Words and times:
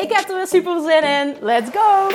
Ik 0.00 0.12
heb 0.12 0.28
er 0.28 0.36
weer 0.36 0.46
super 0.46 0.80
zin 0.80 1.02
in. 1.02 1.36
Let's 1.40 1.70
go! 1.70 2.08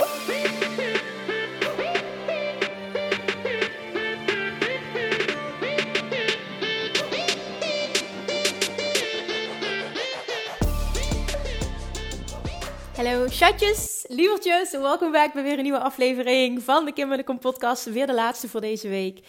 Hallo 12.96 13.26
chatjes, 13.30 14.06
lievertjes, 14.08 14.72
welkom 14.72 15.12
bij 15.12 15.32
weer 15.34 15.58
een 15.58 15.64
nieuwe 15.64 15.80
aflevering 15.80 16.64
van 16.64 16.86
de 16.86 16.92
Kim 16.92 17.12
en 17.12 17.18
de 17.18 17.24
Kom 17.24 17.40
podcast. 17.40 17.86
Weer 17.86 18.08
de 18.08 18.14
laatste 18.14 18.50
voor 18.50 18.62
deze 18.62 18.88
week. 18.88 19.20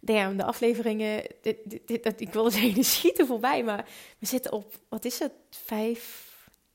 Damn, 0.00 0.36
de 0.36 0.44
afleveringen, 0.44 1.22
dit, 1.42 2.20
ik 2.20 2.32
wilde 2.32 2.50
zeggen, 2.50 2.74
die 2.74 2.84
schieten 2.84 3.26
voorbij, 3.26 3.62
maar 3.62 3.84
we 4.18 4.26
zitten 4.26 4.52
op, 4.52 4.74
wat 4.88 5.04
is 5.04 5.18
het, 5.18 5.32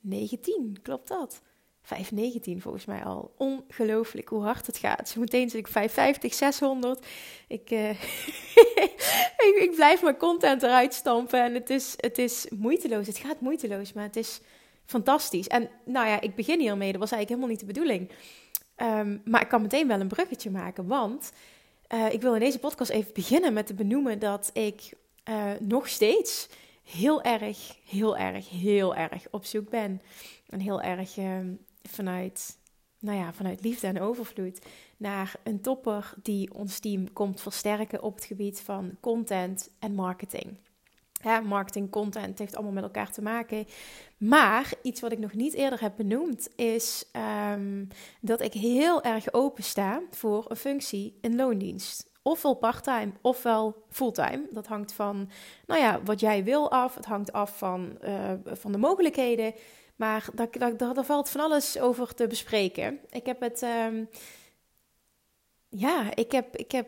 519, 0.09 0.79
klopt 0.81 1.07
dat? 1.07 1.41
519 1.81 2.61
volgens 2.61 2.85
mij 2.85 3.03
al. 3.03 3.33
Ongelooflijk 3.37 4.29
hoe 4.29 4.43
hard 4.43 4.67
het 4.67 4.77
gaat. 4.77 5.09
Zometeen 5.09 5.49
zit 5.49 5.59
ik 5.59 5.67
550, 5.67 6.33
600. 6.33 7.05
Ik, 7.47 7.71
uh, 7.71 7.89
ik, 9.47 9.57
ik, 9.59 9.71
blijf 9.75 10.01
mijn 10.01 10.17
content 10.17 10.63
eruit 10.63 10.93
stampen 10.93 11.43
en 11.43 11.53
het 11.53 11.69
is, 11.69 11.93
het 11.97 12.17
is 12.17 12.47
moeiteloos. 12.55 13.07
Het 13.07 13.17
gaat 13.17 13.39
moeiteloos, 13.39 13.93
maar 13.93 14.03
het 14.03 14.15
is 14.15 14.41
fantastisch. 14.85 15.47
En 15.47 15.69
nou 15.85 16.07
ja, 16.07 16.21
ik 16.21 16.35
begin 16.35 16.59
hiermee. 16.59 16.91
Dat 16.91 17.01
was 17.01 17.11
eigenlijk 17.11 17.29
helemaal 17.29 17.49
niet 17.49 17.59
de 17.59 17.73
bedoeling. 17.73 18.11
Um, 18.77 19.21
maar 19.25 19.41
ik 19.41 19.47
kan 19.47 19.61
meteen 19.61 19.87
wel 19.87 19.99
een 19.99 20.07
bruggetje 20.07 20.49
maken, 20.49 20.87
want 20.87 21.31
uh, 21.93 22.13
ik 22.13 22.21
wil 22.21 22.33
in 22.33 22.39
deze 22.39 22.59
podcast 22.59 22.89
even 22.89 23.13
beginnen 23.13 23.53
met 23.53 23.67
te 23.67 23.73
benoemen 23.73 24.19
dat 24.19 24.49
ik 24.53 24.93
uh, 25.29 25.51
nog 25.59 25.87
steeds 25.87 26.47
heel 26.91 27.21
erg, 27.21 27.77
heel 27.85 28.17
erg, 28.17 28.49
heel 28.49 28.95
erg 28.95 29.27
op 29.31 29.45
zoek 29.45 29.69
ben. 29.69 30.01
En 30.49 30.59
heel 30.59 30.81
erg 30.81 31.17
uh, 31.17 31.39
vanuit, 31.83 32.57
nou 32.99 33.17
ja, 33.17 33.33
vanuit 33.33 33.63
liefde 33.63 33.87
en 33.87 34.01
overvloed 34.01 34.65
naar 34.97 35.35
een 35.43 35.61
topper 35.61 36.13
die 36.21 36.53
ons 36.53 36.79
team 36.79 37.13
komt 37.13 37.41
versterken 37.41 38.03
op 38.03 38.15
het 38.15 38.25
gebied 38.25 38.61
van 38.61 38.97
content 38.99 39.71
en 39.79 39.95
marketing. 39.95 40.57
Marketing, 41.43 41.89
content 41.89 42.39
heeft 42.39 42.55
allemaal 42.55 42.73
met 42.73 42.83
elkaar 42.83 43.11
te 43.11 43.21
maken. 43.21 43.67
Maar 44.17 44.73
iets 44.81 45.01
wat 45.01 45.11
ik 45.11 45.19
nog 45.19 45.33
niet 45.33 45.53
eerder 45.53 45.81
heb 45.81 45.93
benoemd 45.97 46.49
is 46.55 47.05
um, 47.53 47.87
dat 48.21 48.41
ik 48.41 48.53
heel 48.53 49.03
erg 49.03 49.33
open 49.33 49.63
sta 49.63 50.01
voor 50.11 50.45
een 50.47 50.55
functie 50.55 51.17
in 51.21 51.35
loondienst. 51.35 52.09
Ofwel 52.27 52.53
parttime 52.53 53.11
ofwel 53.21 53.83
fulltime. 53.89 54.47
Dat 54.51 54.67
hangt 54.67 54.93
van 54.93 55.29
nou 55.65 55.81
ja, 55.81 56.01
wat 56.03 56.19
jij 56.19 56.43
wil 56.43 56.71
af. 56.71 56.95
Het 56.95 57.05
hangt 57.05 57.31
af 57.31 57.57
van, 57.57 57.97
uh, 58.03 58.31
van 58.45 58.71
de 58.71 58.77
mogelijkheden. 58.77 59.53
Maar 59.95 60.25
daar, 60.33 60.47
daar, 60.51 60.77
daar, 60.77 61.05
valt 61.05 61.29
van 61.29 61.41
alles 61.41 61.79
over 61.79 62.13
te 62.13 62.27
bespreken. 62.27 62.99
Ik 63.09 63.25
heb 63.25 63.41
het. 63.41 63.61
Um, 63.61 64.09
ja, 65.69 66.15
ik 66.15 66.31
heb. 66.31 66.55
Ik 66.55 66.71
heb 66.71 66.87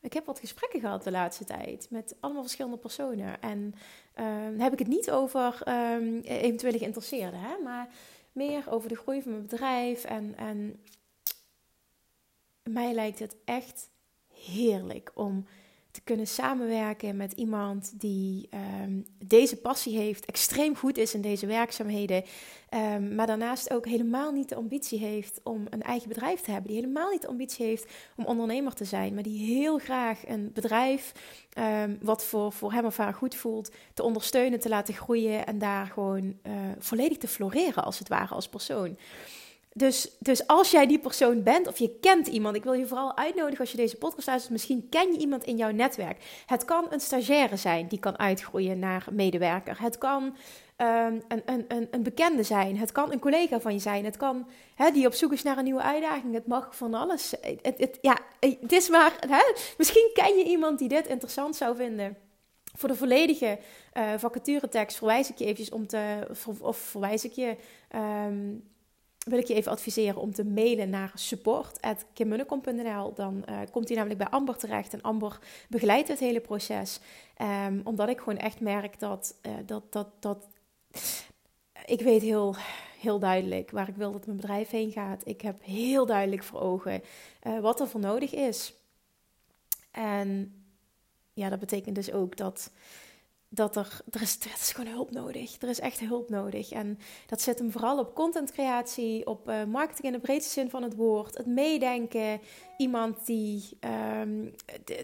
ik 0.00 0.12
heb 0.12 0.26
wat 0.26 0.38
gesprekken 0.38 0.80
gehad 0.80 1.04
de 1.04 1.10
laatste 1.10 1.44
tijd 1.44 1.86
met 1.90 2.16
allemaal 2.20 2.42
verschillende 2.42 2.76
personen. 2.76 3.40
En 3.40 3.74
uh, 4.20 4.60
heb 4.62 4.72
ik 4.72 4.78
het 4.78 4.88
niet 4.88 5.10
over 5.10 5.62
um, 5.68 6.20
eventuele 6.20 6.78
geïnteresseerden, 6.78 7.40
hè? 7.40 7.58
maar 7.62 7.88
meer 8.32 8.64
over 8.70 8.88
de 8.88 8.96
groei 8.96 9.22
van 9.22 9.30
mijn 9.30 9.42
bedrijf. 9.42 10.04
En, 10.04 10.36
en 10.36 10.80
mij 12.62 12.92
lijkt 12.92 13.18
het 13.18 13.36
echt 13.44 13.90
heerlijk 14.44 15.10
om 15.14 15.46
te 15.92 16.00
kunnen 16.04 16.26
samenwerken 16.26 17.16
met 17.16 17.32
iemand 17.32 18.00
die 18.00 18.48
um, 18.82 19.06
deze 19.24 19.56
passie 19.56 19.98
heeft, 19.98 20.24
extreem 20.24 20.76
goed 20.76 20.96
is 20.96 21.14
in 21.14 21.20
deze 21.20 21.46
werkzaamheden, 21.46 22.24
um, 22.74 23.14
maar 23.14 23.26
daarnaast 23.26 23.72
ook 23.72 23.86
helemaal 23.86 24.32
niet 24.32 24.48
de 24.48 24.54
ambitie 24.54 24.98
heeft 24.98 25.40
om 25.42 25.66
een 25.70 25.82
eigen 25.82 26.08
bedrijf 26.08 26.40
te 26.40 26.50
hebben, 26.50 26.70
die 26.70 26.80
helemaal 26.80 27.10
niet 27.10 27.22
de 27.22 27.28
ambitie 27.28 27.66
heeft 27.66 27.92
om 28.16 28.24
ondernemer 28.24 28.74
te 28.74 28.84
zijn, 28.84 29.14
maar 29.14 29.22
die 29.22 29.54
heel 29.54 29.78
graag 29.78 30.26
een 30.26 30.50
bedrijf, 30.52 31.12
um, 31.58 31.98
wat 32.00 32.24
voor, 32.24 32.52
voor 32.52 32.72
hem 32.72 32.84
of 32.84 32.96
haar 32.96 33.14
goed 33.14 33.34
voelt, 33.34 33.70
te 33.94 34.02
ondersteunen, 34.02 34.60
te 34.60 34.68
laten 34.68 34.94
groeien 34.94 35.46
en 35.46 35.58
daar 35.58 35.86
gewoon 35.86 36.24
uh, 36.24 36.52
volledig 36.78 37.18
te 37.18 37.28
floreren 37.28 37.84
als 37.84 37.98
het 37.98 38.08
ware 38.08 38.34
als 38.34 38.48
persoon. 38.48 38.96
Dus, 39.74 40.16
dus 40.18 40.46
als 40.46 40.70
jij 40.70 40.86
die 40.86 40.98
persoon 40.98 41.42
bent 41.42 41.66
of 41.66 41.78
je 41.78 41.98
kent 42.00 42.26
iemand, 42.26 42.56
ik 42.56 42.64
wil 42.64 42.72
je 42.72 42.86
vooral 42.86 43.16
uitnodigen 43.16 43.60
als 43.60 43.70
je 43.70 43.76
deze 43.76 43.96
podcast 43.96 44.26
luistert, 44.26 44.52
misschien 44.52 44.88
ken 44.88 45.12
je 45.12 45.18
iemand 45.18 45.44
in 45.44 45.56
jouw 45.56 45.70
netwerk. 45.70 46.42
Het 46.46 46.64
kan 46.64 46.86
een 46.90 47.00
stagiaire 47.00 47.56
zijn 47.56 47.88
die 47.88 47.98
kan 47.98 48.18
uitgroeien 48.18 48.78
naar 48.78 49.06
medewerker. 49.10 49.80
Het 49.80 49.98
kan 49.98 50.22
um, 50.22 51.22
een, 51.28 51.42
een, 51.44 51.64
een, 51.68 51.88
een, 51.90 52.02
bekende 52.02 52.42
zijn. 52.42 52.78
Het 52.78 52.92
kan 52.92 53.12
een 53.12 53.18
collega 53.18 53.60
van 53.60 53.72
je 53.72 53.78
zijn. 53.78 54.04
Het 54.04 54.16
kan 54.16 54.48
hè, 54.74 54.90
die 54.90 55.06
op 55.06 55.12
zoek 55.12 55.32
is 55.32 55.42
naar 55.42 55.58
een 55.58 55.64
nieuwe 55.64 55.82
uitdaging. 55.82 56.34
Het 56.34 56.46
mag 56.46 56.76
van 56.76 56.94
alles. 56.94 57.34
Het, 57.40 57.78
het, 57.78 57.98
ja, 58.00 58.18
het 58.40 58.72
is 58.72 58.88
maar. 58.88 59.12
Hè, 59.28 59.52
misschien 59.78 60.10
ken 60.12 60.38
je 60.38 60.44
iemand 60.44 60.78
die 60.78 60.88
dit 60.88 61.06
interessant 61.06 61.56
zou 61.56 61.76
vinden. 61.76 62.16
Voor 62.76 62.88
de 62.88 62.94
volledige 62.94 63.58
uh, 63.94 64.12
vacaturetekst 64.16 64.96
verwijs 64.96 65.30
ik 65.30 65.38
je 65.38 65.44
eventjes 65.44 65.70
om 65.70 65.86
te. 65.86 66.28
Of 66.60 66.78
verwijs 66.78 67.24
ik 67.24 67.32
je. 67.32 67.56
Um, 68.26 68.70
wil 69.22 69.38
ik 69.38 69.46
je 69.46 69.54
even 69.54 69.72
adviseren 69.72 70.20
om 70.20 70.32
te 70.32 70.44
mailen 70.44 70.90
naar 70.90 71.12
support.kimmunnekom.nl. 71.14 73.14
Dan 73.14 73.44
uh, 73.48 73.58
komt 73.70 73.88
hij 73.88 73.96
namelijk 73.96 74.22
bij 74.22 74.30
Amber 74.30 74.56
terecht. 74.56 74.92
En 74.92 75.02
Amber 75.02 75.38
begeleidt 75.68 76.08
het 76.08 76.18
hele 76.18 76.40
proces. 76.40 77.00
Um, 77.66 77.80
omdat 77.84 78.08
ik 78.08 78.18
gewoon 78.18 78.38
echt 78.38 78.60
merk 78.60 78.98
dat, 78.98 79.34
uh, 79.46 79.52
dat, 79.66 79.92
dat, 79.92 80.08
dat 80.20 80.46
ik 81.86 82.00
weet 82.00 82.22
heel, 82.22 82.54
heel 83.00 83.18
duidelijk 83.18 83.70
waar 83.70 83.88
ik 83.88 83.96
wil 83.96 84.12
dat 84.12 84.26
mijn 84.26 84.36
bedrijf 84.36 84.70
heen 84.70 84.92
gaat. 84.92 85.26
Ik 85.26 85.40
heb 85.40 85.64
heel 85.64 86.06
duidelijk 86.06 86.42
voor 86.42 86.60
ogen 86.60 87.02
uh, 87.46 87.60
wat 87.60 87.80
er 87.80 87.88
voor 87.88 88.00
nodig 88.00 88.34
is. 88.34 88.74
En 89.90 90.54
ja, 91.32 91.48
dat 91.48 91.58
betekent 91.58 91.94
dus 91.94 92.12
ook 92.12 92.36
dat 92.36 92.70
dat 93.54 93.76
er, 93.76 94.00
er 94.10 94.22
is, 94.22 94.38
is 94.60 94.72
gewoon 94.72 94.92
hulp 94.92 95.10
nodig. 95.10 95.56
Er 95.60 95.68
is 95.68 95.80
echt 95.80 96.00
hulp 96.00 96.30
nodig. 96.30 96.70
En 96.70 96.98
dat 97.26 97.40
zit 97.40 97.58
hem 97.58 97.70
vooral 97.70 97.98
op 97.98 98.14
contentcreatie, 98.14 99.26
op 99.26 99.48
uh, 99.48 99.64
marketing 99.64 100.06
in 100.06 100.12
de 100.12 100.18
breedste 100.18 100.52
zin 100.52 100.70
van 100.70 100.82
het 100.82 100.94
woord. 100.94 101.36
Het 101.36 101.46
meedenken. 101.46 102.40
Iemand 102.76 103.26
die, 103.26 103.68
um, 104.20 104.54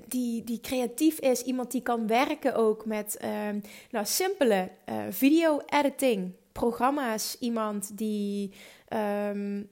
die, 0.08 0.44
die 0.44 0.60
creatief 0.60 1.18
is. 1.18 1.42
Iemand 1.42 1.70
die 1.70 1.82
kan 1.82 2.06
werken 2.06 2.54
ook 2.54 2.84
met 2.84 3.18
um, 3.48 3.62
nou, 3.90 4.06
simpele 4.06 4.70
uh, 4.88 4.96
video-editing 5.10 6.32
programma's. 6.52 7.36
Iemand 7.40 7.98
die 7.98 8.52
um, 9.28 9.68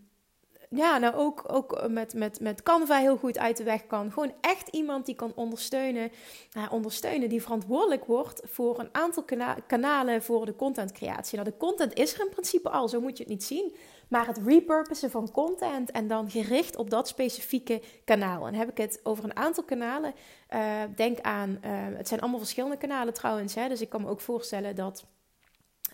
ja, 0.77 0.99
nou 0.99 1.15
ook, 1.15 1.45
ook 1.47 1.89
met, 1.89 2.15
met, 2.15 2.41
met 2.41 2.63
Canva 2.63 2.99
heel 2.99 3.17
goed 3.17 3.39
uit 3.39 3.57
de 3.57 3.65
weg 3.65 3.87
kan. 3.87 4.13
Gewoon 4.13 4.33
echt 4.41 4.69
iemand 4.69 5.07
die 5.07 5.15
kan 5.15 5.33
ondersteunen, 5.35 6.11
uh, 6.57 6.67
ondersteunen 6.71 7.29
die 7.29 7.43
verantwoordelijk 7.43 8.05
wordt 8.05 8.43
voor 8.45 8.79
een 8.79 8.89
aantal 8.93 9.23
kana 9.23 9.57
kanalen 9.67 10.23
voor 10.23 10.47
de 10.47 10.57
contentcreatie. 10.57 11.39
Nou, 11.39 11.51
de 11.51 11.57
content 11.57 11.95
is 11.95 12.15
er 12.15 12.21
in 12.21 12.31
principe 12.31 12.71
al, 12.71 12.89
zo 12.89 13.01
moet 13.01 13.17
je 13.17 13.23
het 13.23 13.33
niet 13.33 13.45
zien. 13.45 13.75
Maar 14.09 14.27
het 14.27 14.39
repurposen 14.45 15.11
van 15.11 15.31
content 15.31 15.91
en 15.91 16.09
dan 16.09 16.31
gericht 16.31 16.77
op 16.77 16.91
dat 16.91 17.09
specifieke 17.09 17.83
kanaal. 18.05 18.47
En 18.47 18.55
heb 18.55 18.71
ik 18.71 18.77
het 18.77 19.01
over 19.03 19.25
een 19.25 19.37
aantal 19.37 19.65
kanalen. 19.65 20.15
Uh, 20.55 20.83
denk 20.97 21.21
aan, 21.21 21.59
het 21.97 22.09
zijn 22.09 22.21
allemaal 22.21 22.39
verschillende 22.39 22.77
kanalen 22.77 23.15
trouwens. 23.15 23.55
Hè, 23.55 23.69
dus 23.69 23.81
ik 23.81 23.89
kan 23.89 24.03
me 24.03 24.09
ook 24.09 24.21
voorstellen 24.21 24.75
dat, 24.75 25.05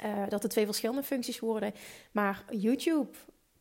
uh, 0.04 0.28
dat 0.28 0.42
er 0.42 0.48
twee 0.48 0.64
verschillende 0.64 1.02
functies 1.02 1.40
worden. 1.40 1.74
Maar 2.12 2.44
YouTube, 2.50 3.08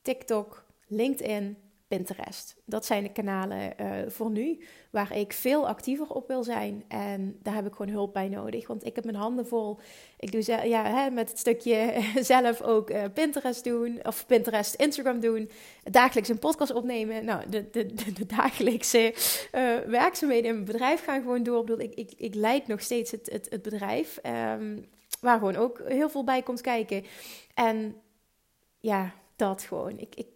TikTok, 0.01 0.63
LinkedIn, 0.91 1.57
Pinterest. 1.87 2.55
Dat 2.65 2.85
zijn 2.85 3.03
de 3.03 3.11
kanalen 3.11 3.73
uh, 3.81 3.91
voor 4.07 4.29
nu 4.29 4.63
waar 4.89 5.17
ik 5.17 5.33
veel 5.33 5.67
actiever 5.67 6.09
op 6.09 6.27
wil 6.27 6.43
zijn. 6.43 6.83
En 6.87 7.37
daar 7.43 7.53
heb 7.53 7.65
ik 7.65 7.75
gewoon 7.75 7.91
hulp 7.91 8.13
bij 8.13 8.27
nodig. 8.27 8.67
Want 8.67 8.85
ik 8.85 8.95
heb 8.95 9.03
mijn 9.03 9.17
handen 9.17 9.47
vol. 9.47 9.79
Ik 10.19 10.31
doe 10.31 10.67
ja, 10.67 10.83
hè, 10.83 11.09
met 11.09 11.29
het 11.29 11.39
stukje 11.39 12.01
zelf 12.33 12.61
ook 12.61 12.89
uh, 12.89 13.03
Pinterest 13.13 13.63
doen. 13.63 13.99
Of 14.03 14.25
Pinterest, 14.25 14.73
Instagram 14.75 15.19
doen. 15.19 15.49
Dagelijks 15.83 16.29
een 16.29 16.39
podcast 16.39 16.73
opnemen. 16.73 17.25
Nou, 17.25 17.49
de, 17.49 17.69
de, 17.69 17.85
de, 18.13 18.25
dagelijkse 18.25 19.13
uh, 19.55 19.77
werkzaamheden 19.77 20.49
in 20.49 20.53
mijn 20.53 20.65
bedrijf 20.65 21.03
gaan 21.03 21.21
gewoon 21.21 21.43
door. 21.43 21.59
Ik, 21.59 21.65
bedoel, 21.65 21.91
ik, 21.95 22.11
ik, 22.17 22.35
leid 22.35 22.67
nog 22.67 22.81
steeds 22.81 23.11
het, 23.11 23.29
het, 23.31 23.61
bedrijf. 23.61 24.19
Um, 24.57 24.85
waar 25.19 25.37
gewoon 25.37 25.55
ook 25.55 25.81
heel 25.87 26.09
veel 26.09 26.23
bij 26.23 26.41
komt 26.41 26.61
kijken. 26.61 27.05
En 27.53 27.95
ja, 28.79 29.13
dat 29.35 29.61
gewoon. 29.61 29.99
Ik, 29.99 30.15
ik, 30.15 30.27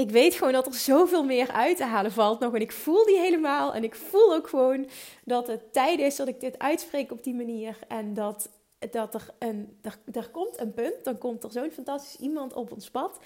ik 0.00 0.10
weet 0.10 0.34
gewoon 0.34 0.52
dat 0.52 0.66
er 0.66 0.74
zoveel 0.74 1.24
meer 1.24 1.50
uit 1.50 1.76
te 1.76 1.84
halen 1.84 2.12
valt 2.12 2.40
nog. 2.40 2.54
En 2.54 2.60
ik 2.60 2.72
voel 2.72 3.04
die 3.06 3.18
helemaal. 3.18 3.74
En 3.74 3.84
ik 3.84 3.94
voel 3.94 4.34
ook 4.34 4.48
gewoon 4.48 4.88
dat 5.24 5.46
het 5.46 5.72
tijd 5.72 5.98
is 5.98 6.16
dat 6.16 6.28
ik 6.28 6.40
dit 6.40 6.58
uitspreek 6.58 7.12
op 7.12 7.24
die 7.24 7.34
manier. 7.34 7.78
En 7.88 8.14
dat, 8.14 8.48
dat 8.90 9.14
er, 9.14 9.34
een, 9.38 9.78
er, 10.12 10.28
komt 10.30 10.60
een 10.60 10.72
punt. 10.72 11.04
Dan 11.04 11.18
komt 11.18 11.44
er 11.44 11.52
zo'n 11.52 11.70
fantastisch 11.70 12.16
iemand 12.20 12.52
op 12.52 12.72
ons 12.72 12.90
pad 12.90 13.18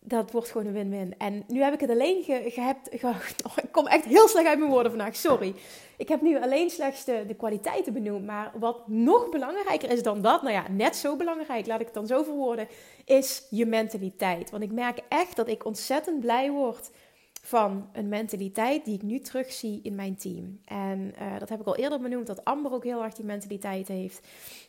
dat 0.00 0.30
wordt 0.30 0.50
gewoon 0.50 0.66
een 0.66 0.72
win-win. 0.72 1.14
En 1.18 1.44
nu 1.48 1.62
heb 1.62 1.74
ik 1.74 1.80
het 1.80 1.90
alleen 1.90 2.22
ge, 2.22 3.02
oh, 3.46 3.56
ik 3.62 3.72
kom 3.72 3.86
echt 3.86 4.04
heel 4.04 4.28
slecht 4.28 4.46
uit 4.46 4.58
mijn 4.58 4.70
woorden 4.70 4.90
vandaag, 4.90 5.16
sorry. 5.16 5.54
Ik 5.96 6.08
heb 6.08 6.20
nu 6.20 6.42
alleen 6.42 6.70
slechts 6.70 7.04
de, 7.04 7.24
de, 7.26 7.34
kwaliteiten 7.34 7.92
benoemd. 7.92 8.26
Maar 8.26 8.52
wat 8.58 8.88
nog 8.88 9.28
belangrijker 9.28 9.90
is 9.90 10.02
dan 10.02 10.20
dat, 10.22 10.42
nou 10.42 10.54
ja, 10.54 10.64
net 10.68 10.96
zo 10.96 11.16
belangrijk, 11.16 11.66
laat 11.66 11.80
ik 11.80 11.86
het 11.86 11.94
dan 11.94 12.06
zo 12.06 12.22
verwoorden, 12.22 12.68
is 13.04 13.46
je 13.50 13.66
mentaliteit. 13.66 14.50
Want 14.50 14.62
ik 14.62 14.72
merk 14.72 15.00
echt 15.08 15.36
dat 15.36 15.48
ik 15.48 15.64
ontzettend 15.64 16.20
blij 16.20 16.50
word 16.50 16.90
van 17.50 17.88
een 17.92 18.08
mentaliteit 18.08 18.84
die 18.84 18.94
ik 18.94 19.02
nu 19.02 19.18
terugzie 19.18 19.80
in 19.82 19.94
mijn 19.94 20.16
team. 20.16 20.60
En 20.64 21.14
uh, 21.20 21.38
dat 21.38 21.48
heb 21.48 21.60
ik 21.60 21.66
al 21.66 21.76
eerder 21.76 22.00
benoemd, 22.00 22.26
dat 22.26 22.44
Amber 22.44 22.72
ook 22.72 22.84
heel 22.84 23.02
erg 23.02 23.14
die 23.14 23.24
mentaliteit 23.24 23.88
heeft. 23.88 24.26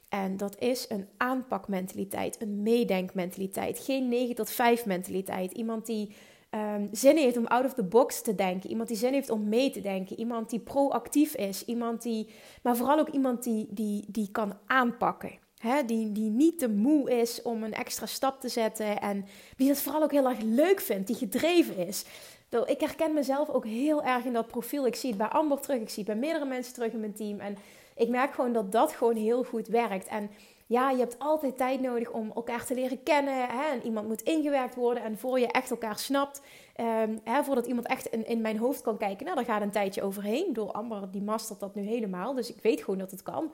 En 0.10 0.38
dat 0.38 0.60
is 0.60 0.86
een 0.90 1.08
aanpakmentaliteit, 1.18 2.42
een 2.42 2.64
meedenkmentaliteit. 2.64 3.80
Geen 3.80 4.10
9 4.10 4.36
tot 4.36 4.50
5 4.50 4.86
mentaliteit. 4.86 5.52
Iemand 5.52 5.86
die 5.86 6.16
um, 6.52 6.90
zin 6.92 7.18
heeft 7.18 7.38
om 7.38 7.46
out 7.46 7.66
of 7.66 7.74
the 7.74 7.84
box 7.84 8.22
te 8.22 8.36
denken. 8.36 8.70
Iemand 8.70 8.88
die 8.88 8.98
zin 8.98 9.14
heeft 9.14 9.30
om 9.30 9.50
mee 9.50 9.72
te 9.72 9.82
denken. 9.82 10.20
Iemand 10.20 10.50
die 10.50 10.60
proactief 10.60 11.36
is. 11.36 11.66
Iemand 11.66 12.02
die, 12.02 12.28
maar 12.64 12.78
vooral 12.78 13.00
ook 13.00 13.10
iemand 13.10 13.44
die, 13.44 13.68
die, 13.70 14.06
die 14.08 14.32
kan 14.32 14.58
aanpakken. 14.66 15.40
He, 15.58 15.86
die, 15.86 16.12
die 16.12 16.30
niet 16.30 16.60
te 16.60 16.70
moe 16.70 17.12
is 17.12 17.42
om 17.42 17.64
een 17.64 17.74
extra 17.74 18.06
stap 18.06 18.40
te 18.40 18.50
zetten. 18.50 19.02
En 19.02 19.26
die 19.58 19.70
het 19.70 19.82
vooral 19.82 20.04
ook 20.04 20.12
heel 20.12 20.30
erg 20.30 20.42
leuk 20.42 20.80
vindt. 20.80 21.08
Die 21.08 21.16
gedreven 21.16 21.78
is. 21.78 22.06
Ik 22.52 22.80
herken 22.80 23.14
mezelf 23.14 23.50
ook 23.50 23.66
heel 23.66 24.04
erg 24.04 24.26
in 24.26 24.34
dat 24.34 24.48
profiel. 24.48 24.86
Ik 24.86 24.96
zie 24.96 25.10
het 25.10 25.18
bij 25.18 25.28
Amber 25.28 25.60
terug. 25.60 25.82
Ik 25.82 25.90
zie 25.90 26.04
het 26.04 26.14
bij 26.14 26.22
meerdere 26.22 26.46
mensen 26.46 26.74
terug 26.74 26.92
in 26.92 27.00
mijn 27.00 27.14
team. 27.14 27.40
En 27.40 27.58
ik 27.96 28.10
merk 28.10 28.34
gewoon 28.34 28.54
dat 28.54 28.72
dat 28.72 28.92
gewoon 28.92 29.16
heel 29.16 29.44
goed 29.44 29.68
werkt. 29.68 30.08
En 30.08 30.30
ja, 30.66 30.90
je 30.90 30.98
hebt 30.98 31.20
altijd 31.20 31.58
tijd 31.58 31.82
nodig 31.82 32.10
om 32.10 32.32
elkaar 32.36 32.66
te 32.66 32.74
leren 32.74 33.04
kennen. 33.04 33.34
Hè? 33.34 33.72
En 33.72 33.84
iemand 33.84 34.08
moet 34.08 34.22
ingewerkt 34.22 34.76
worden. 34.76 35.04
En 35.04 35.18
voor 35.18 35.40
je 35.40 35.48
echt 35.48 35.72
elkaar 35.72 36.00
snapt, 36.00 36.42
um, 36.80 37.20
hè, 37.24 37.44
voordat 37.44 37.66
iemand 37.66 37.88
echt 37.88 38.06
in, 38.06 38.28
in 38.28 38.42
mijn 38.42 38.58
hoofd 38.58 38.82
kan 38.82 38.98
kijken, 38.98 39.26
nou, 39.26 39.38
daar 39.38 39.46
gaat 39.46 39.62
een 39.62 39.72
tijdje 39.72 40.02
overheen. 40.02 40.54
Door 40.54 40.72
Amber, 40.72 41.12
die 41.12 41.22
mastert 41.22 41.60
dat 41.60 41.76
nu 41.76 41.82
helemaal. 41.82 42.34
Dus 42.34 42.50
ik 42.54 42.62
weet 42.62 42.84
gewoon 42.84 43.00
dat 43.00 43.12
het 43.12 43.24
kan. 43.24 43.52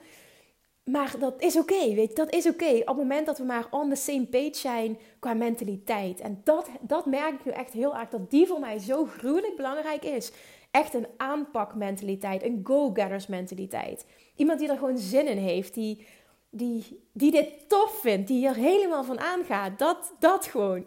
Maar 0.92 1.16
dat 1.20 1.42
is 1.42 1.58
oké, 1.58 1.94
weet 1.94 2.10
je, 2.10 2.16
dat 2.16 2.34
is 2.34 2.48
oké. 2.48 2.76
Op 2.80 2.88
het 2.88 2.98
moment 2.98 3.26
dat 3.26 3.38
we 3.38 3.44
maar 3.44 3.68
on 3.72 3.90
the 3.90 3.96
same 3.96 4.26
page 4.26 4.56
zijn 4.56 4.98
qua 5.20 5.34
mentaliteit. 5.34 6.20
En 6.20 6.42
dat, 6.44 6.70
dat 6.82 7.06
merk 7.06 7.34
ik 7.34 7.46
nu 7.46 7.52
echt 7.52 7.74
heel 7.74 7.96
erg, 7.96 8.10
dat 8.10 8.32
die 8.32 8.48
voor 8.48 8.60
mij 8.60 8.80
zo 8.80 9.06
gruwelijk 9.06 9.56
belangrijk 9.56 10.06
is. 10.06 10.32
Echt 10.72 10.94
een 10.94 11.08
aanpakmentaliteit, 11.18 12.44
een 12.44 12.60
go-getters 12.64 13.28
mentaliteit. 13.28 14.06
Iemand 14.36 14.60
die 14.60 14.70
er 14.70 14.78
gewoon 14.78 14.98
zin 14.98 15.28
in 15.28 15.38
heeft, 15.38 15.74
die, 15.74 16.06
die, 16.50 17.04
die 17.12 17.32
dit 17.32 17.70
tof 17.70 18.00
vindt, 18.02 18.28
die 18.28 18.48
er 18.48 18.56
helemaal 18.56 19.04
van 19.04 19.20
aangaat. 19.20 19.80
Dat, 19.80 20.14
dat 20.20 20.46
gewoon. 20.46 20.86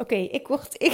Oké, 0.00 0.14
ik, 0.14 0.48
word, 0.48 0.74
ik, 0.82 0.92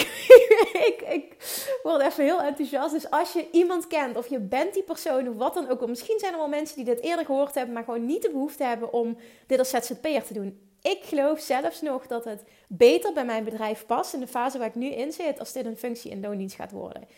ik, 0.73 1.05
ik 1.08 1.37
word 1.82 2.03
even 2.03 2.25
heel 2.25 2.43
enthousiast. 2.43 2.93
Dus 2.93 3.11
als 3.11 3.32
je 3.32 3.49
iemand 3.53 3.87
kent 3.87 4.17
of 4.17 4.26
je 4.26 4.41
bent 4.41 4.75
die 4.75 4.82
persoon 4.82 5.29
of 5.29 5.37
wat 5.37 5.55
dan 5.55 5.69
ook. 5.69 5.87
Misschien 5.87 6.19
zijn 6.19 6.32
er 6.32 6.38
wel 6.38 6.49
mensen 6.49 6.76
die 6.76 6.85
dit 6.85 7.00
eerder 7.00 7.25
gehoord 7.25 7.55
hebben, 7.55 7.75
maar 7.75 7.85
gewoon 7.85 8.06
niet 8.06 8.23
de 8.23 8.31
behoefte 8.31 8.64
hebben 8.64 8.93
om 8.93 9.17
dit 9.47 9.58
als 9.58 9.70
ZZP'er 9.70 10.25
te 10.25 10.32
doen. 10.32 10.61
Ik 10.82 10.99
geloof 11.03 11.41
zelfs 11.41 11.81
nog 11.81 12.06
dat 12.06 12.25
het 12.25 12.43
beter 12.69 13.12
bij 13.12 13.25
mijn 13.25 13.44
bedrijf 13.44 13.87
past 13.87 14.14
in 14.14 14.20
de 14.20 14.26
fase 14.26 14.58
waar 14.58 14.67
ik 14.67 14.75
nu 14.75 14.87
in 14.87 15.12
zit, 15.12 15.38
als 15.38 15.53
dit 15.53 15.67
een 15.67 15.76
functie 15.76 16.11
in 16.11 16.20
loondienst 16.20 16.56
gaat 16.56 16.73
worden. 16.73 17.08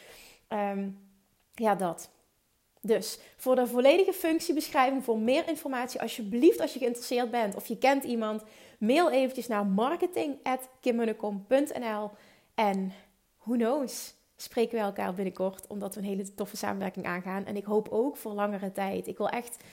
Um, 0.48 0.98
ja, 1.54 1.74
dat. 1.74 2.10
Dus 2.80 3.18
voor 3.36 3.54
de 3.54 3.66
volledige 3.66 4.12
functiebeschrijving, 4.12 5.04
voor 5.04 5.18
meer 5.18 5.48
informatie, 5.48 6.00
alsjeblieft 6.00 6.60
als 6.60 6.72
je 6.72 6.78
geïnteresseerd 6.78 7.30
bent 7.30 7.54
of 7.54 7.66
je 7.66 7.78
kent 7.78 8.04
iemand, 8.04 8.42
mail 8.78 9.10
eventjes 9.10 9.46
naar 9.46 9.66
marketing.kimmunnekom.nl 9.66 12.10
en 12.54 12.92
who 13.38 13.54
knows, 13.54 14.14
spreken 14.36 14.78
we 14.78 14.84
elkaar 14.84 15.14
binnenkort 15.14 15.66
omdat 15.66 15.94
we 15.94 16.00
een 16.00 16.06
hele 16.06 16.34
toffe 16.34 16.56
samenwerking 16.56 17.06
aangaan. 17.06 17.44
En 17.44 17.56
ik 17.56 17.64
hoop 17.64 17.88
ook 17.88 18.16
voor 18.16 18.32
langere 18.32 18.72
tijd. 18.72 19.06
Ik 19.06 19.18
wil 19.18 19.28
echt, 19.28 19.64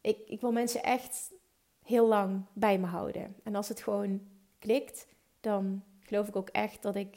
ik, 0.00 0.18
ik 0.26 0.40
wil 0.40 0.52
mensen 0.52 0.82
echt 0.82 1.32
heel 1.82 2.06
lang 2.06 2.44
bij 2.52 2.78
me 2.78 2.86
houden. 2.86 3.36
En 3.42 3.54
als 3.54 3.68
het 3.68 3.82
gewoon 3.82 4.20
klikt, 4.58 5.06
dan 5.40 5.82
geloof 6.00 6.28
ik 6.28 6.36
ook 6.36 6.48
echt 6.48 6.82
dat 6.82 6.96
ik 6.96 7.16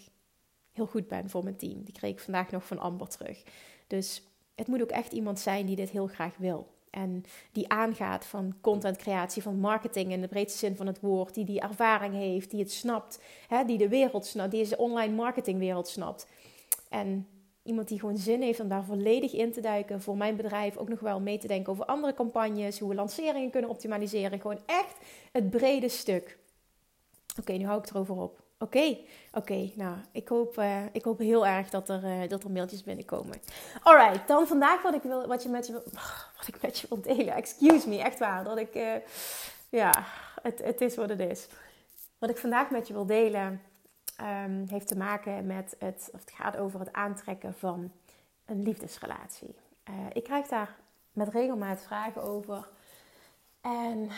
heel 0.72 0.86
goed 0.86 1.08
ben 1.08 1.30
voor 1.30 1.44
mijn 1.44 1.56
team. 1.56 1.84
Die 1.84 1.94
kreeg 1.94 2.12
ik 2.12 2.20
vandaag 2.20 2.52
nog 2.52 2.66
van 2.66 2.80
Amber 2.80 3.08
terug. 3.08 3.44
Dus 3.88 4.24
het 4.60 4.68
moet 4.68 4.82
ook 4.82 4.90
echt 4.90 5.12
iemand 5.12 5.40
zijn 5.40 5.66
die 5.66 5.76
dit 5.76 5.90
heel 5.90 6.08
graag 6.08 6.38
wil. 6.38 6.68
En 6.90 7.24
die 7.52 7.70
aangaat 7.70 8.26
van 8.26 8.56
contentcreatie, 8.62 9.42
van 9.42 9.60
marketing 9.60 10.12
in 10.12 10.22
de 10.22 10.28
breedste 10.28 10.58
zin 10.58 10.76
van 10.76 10.88
het 10.88 11.00
woord. 11.00 11.34
Die 11.34 11.46
die 11.46 11.60
ervaring 11.60 12.14
heeft, 12.14 12.52
die 12.52 12.60
het 12.60 12.72
snapt. 12.72 13.22
Hè, 13.48 13.66
die 13.66 13.78
de 13.78 13.90
wereld 13.90 14.26
snapt, 14.26 14.52
die 14.52 14.60
deze 14.60 14.78
online 14.78 15.16
marketingwereld 15.16 15.88
snapt. 15.88 16.28
En 16.90 17.28
iemand 17.64 17.88
die 17.88 18.00
gewoon 18.00 18.18
zin 18.18 18.42
heeft 18.42 18.60
om 18.60 18.68
daar 18.68 18.84
volledig 18.84 19.34
in 19.34 19.52
te 19.52 19.62
duiken. 19.62 20.02
Voor 20.02 20.18
mijn 20.18 20.36
bedrijf 20.36 20.78
ook 20.78 20.90
nog 20.90 21.00
wel 21.00 21.20
mee 21.20 21.38
te 21.38 21.48
denken 21.48 21.72
over 21.72 21.86
andere 21.86 22.14
campagnes. 22.14 22.80
Hoe 22.80 22.90
we 22.90 22.96
lanceringen 22.96 23.50
kunnen 23.50 23.70
optimaliseren. 23.70 24.42
Gewoon 24.42 24.62
echt 24.66 24.98
het 25.32 25.50
brede 25.50 25.90
stuk. 25.90 26.38
Oké, 27.40 27.54
nu 27.54 27.66
hou 27.66 27.80
ik 27.80 27.90
erover 27.90 28.16
op. 28.16 28.42
Oké, 28.62 28.98
oké. 29.34 29.72
nou, 29.76 29.96
ik 30.12 30.28
hoop, 30.28 30.58
uh, 30.58 30.86
ik 30.92 31.04
hoop 31.04 31.18
heel 31.18 31.48
erg 31.48 31.70
dat 31.70 31.90
er, 31.90 32.04
uh, 32.04 32.30
dat 32.30 32.44
er 32.44 32.52
mailtjes 32.52 32.84
binnenkomen. 32.84 33.42
Alright, 33.84 34.28
dan 34.28 34.48
vandaag 34.48 34.82
wat 34.82 34.94
ik, 34.94 35.02
wil, 35.02 35.28
wat, 35.28 35.44
je 35.44 35.50
met 35.50 35.68
je, 35.68 35.74
wat 36.38 36.48
ik 36.48 36.62
met 36.62 36.80
je 36.80 36.88
wil 36.90 37.02
delen. 37.02 37.36
Excuse 37.36 37.90
me, 37.90 38.02
echt 38.02 38.20
waar. 38.20 38.44
Dat 38.44 38.58
ik, 38.58 38.76
uh, 38.76 38.96
ja, 39.70 40.06
het, 40.42 40.64
het 40.64 40.82
is 40.82 40.96
wat 40.96 41.10
het 41.10 41.20
is. 41.20 41.48
Wat 42.18 42.30
ik 42.30 42.38
vandaag 42.38 42.70
met 42.70 42.88
je 42.88 42.94
wil 42.94 43.06
delen 43.06 43.62
um, 44.22 44.66
heeft 44.70 44.88
te 44.88 44.98
maken 44.98 45.46
met 45.46 45.76
het, 45.80 46.10
of 46.14 46.20
het 46.20 46.32
gaat 46.32 46.58
over 46.58 46.80
het 46.80 46.94
aantrekken 46.94 47.54
van 47.54 47.92
een 48.46 48.64
liefdesrelatie. 48.64 49.56
ik 50.14 50.24
krijg 50.24 50.48
daar 50.48 50.76
met 51.12 51.30
regelmaat 51.30 51.82
vragen 51.82 52.24
over. 52.24 52.68
En 53.62 54.10